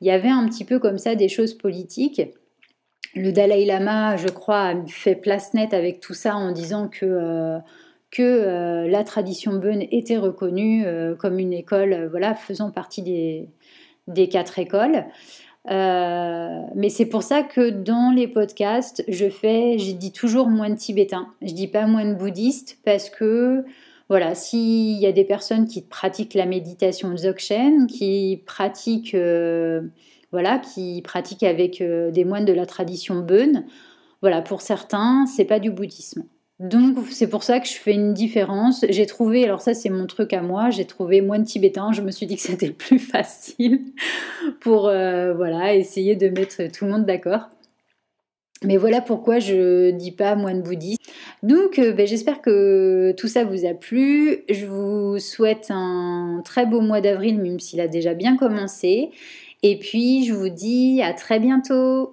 il 0.00 0.06
y 0.06 0.10
avait 0.10 0.28
un 0.28 0.46
petit 0.48 0.64
peu 0.64 0.78
comme 0.78 0.98
ça 0.98 1.16
des 1.16 1.28
choses 1.28 1.54
politiques. 1.54 2.22
Le 3.16 3.32
Dalai 3.32 3.64
Lama, 3.64 4.16
je 4.16 4.28
crois, 4.28 4.68
a 4.68 4.86
fait 4.86 5.16
place 5.16 5.52
nette 5.52 5.74
avec 5.74 5.98
tout 5.98 6.14
ça 6.14 6.36
en 6.36 6.52
disant 6.52 6.86
que 6.86 7.58
que 8.10 8.22
euh, 8.22 8.88
la 8.88 9.04
tradition 9.04 9.54
bonne 9.54 9.82
était 9.90 10.16
reconnue 10.16 10.84
euh, 10.84 11.14
comme 11.14 11.38
une 11.38 11.52
école, 11.52 11.92
euh, 11.92 12.08
voilà, 12.08 12.34
faisant 12.34 12.70
partie 12.70 13.02
des, 13.02 13.48
des 14.08 14.28
quatre 14.28 14.58
écoles. 14.58 15.04
mais 15.68 16.88
c'est 16.88 17.06
pour 17.06 17.22
ça 17.22 17.42
que 17.42 17.70
dans 17.70 18.10
les 18.10 18.26
podcasts, 18.26 19.04
je 19.08 19.28
fais, 19.28 19.76
dis 19.76 20.12
toujours 20.12 20.48
moine 20.48 20.76
tibétain. 20.76 21.28
Je 21.42 21.52
dis 21.52 21.68
pas 21.68 21.86
moine 21.86 22.16
bouddhiste 22.16 22.78
parce 22.84 23.10
que 23.10 23.64
voilà, 24.08 24.34
s'il 24.34 24.98
y 24.98 25.06
a 25.06 25.12
des 25.12 25.24
personnes 25.24 25.68
qui 25.68 25.82
pratiquent 25.82 26.34
la 26.34 26.46
méditation 26.46 27.14
dzogchen, 27.14 27.86
qui 27.86 28.42
pratiquent, 28.44 29.16
voilà, 30.32 30.58
qui 30.58 31.00
pratiquent 31.02 31.44
avec 31.44 31.80
des 31.80 32.24
moines 32.24 32.44
de 32.44 32.52
la 32.52 32.66
tradition 32.66 33.20
bonne, 33.20 33.66
voilà, 34.20 34.42
pour 34.42 34.62
certains, 34.62 35.26
c'est 35.26 35.44
pas 35.44 35.60
du 35.60 35.70
bouddhisme. 35.70 36.24
Donc 36.60 36.98
c'est 37.10 37.26
pour 37.26 37.42
ça 37.42 37.58
que 37.58 37.66
je 37.66 37.72
fais 37.72 37.94
une 37.94 38.12
différence. 38.12 38.84
J'ai 38.90 39.06
trouvé, 39.06 39.44
alors 39.44 39.62
ça 39.62 39.72
c'est 39.72 39.88
mon 39.88 40.06
truc 40.06 40.34
à 40.34 40.42
moi, 40.42 40.68
j'ai 40.68 40.84
trouvé 40.84 41.22
moine 41.22 41.44
tibétain, 41.44 41.90
je 41.92 42.02
me 42.02 42.10
suis 42.10 42.26
dit 42.26 42.36
que 42.36 42.42
c'était 42.48 42.70
plus 42.70 42.98
facile 42.98 43.80
pour 44.60 44.86
euh, 44.86 45.32
voilà, 45.32 45.74
essayer 45.74 46.16
de 46.16 46.28
mettre 46.28 46.70
tout 46.70 46.84
le 46.84 46.92
monde 46.92 47.06
d'accord. 47.06 47.48
Mais 48.62 48.76
voilà 48.76 49.00
pourquoi 49.00 49.38
je 49.38 49.90
dis 49.90 50.12
pas 50.12 50.34
moine 50.34 50.60
bouddhiste. 50.60 51.00
Donc 51.42 51.78
euh, 51.78 51.92
ben, 51.92 52.06
j'espère 52.06 52.42
que 52.42 53.14
tout 53.16 53.28
ça 53.28 53.44
vous 53.44 53.64
a 53.64 53.72
plu. 53.72 54.44
Je 54.50 54.66
vous 54.66 55.18
souhaite 55.18 55.68
un 55.70 56.42
très 56.44 56.66
beau 56.66 56.82
mois 56.82 57.00
d'avril, 57.00 57.38
même 57.38 57.58
s'il 57.58 57.80
a 57.80 57.88
déjà 57.88 58.12
bien 58.12 58.36
commencé. 58.36 59.12
Et 59.62 59.78
puis 59.78 60.26
je 60.26 60.34
vous 60.34 60.50
dis 60.50 61.00
à 61.02 61.14
très 61.14 61.40
bientôt. 61.40 62.12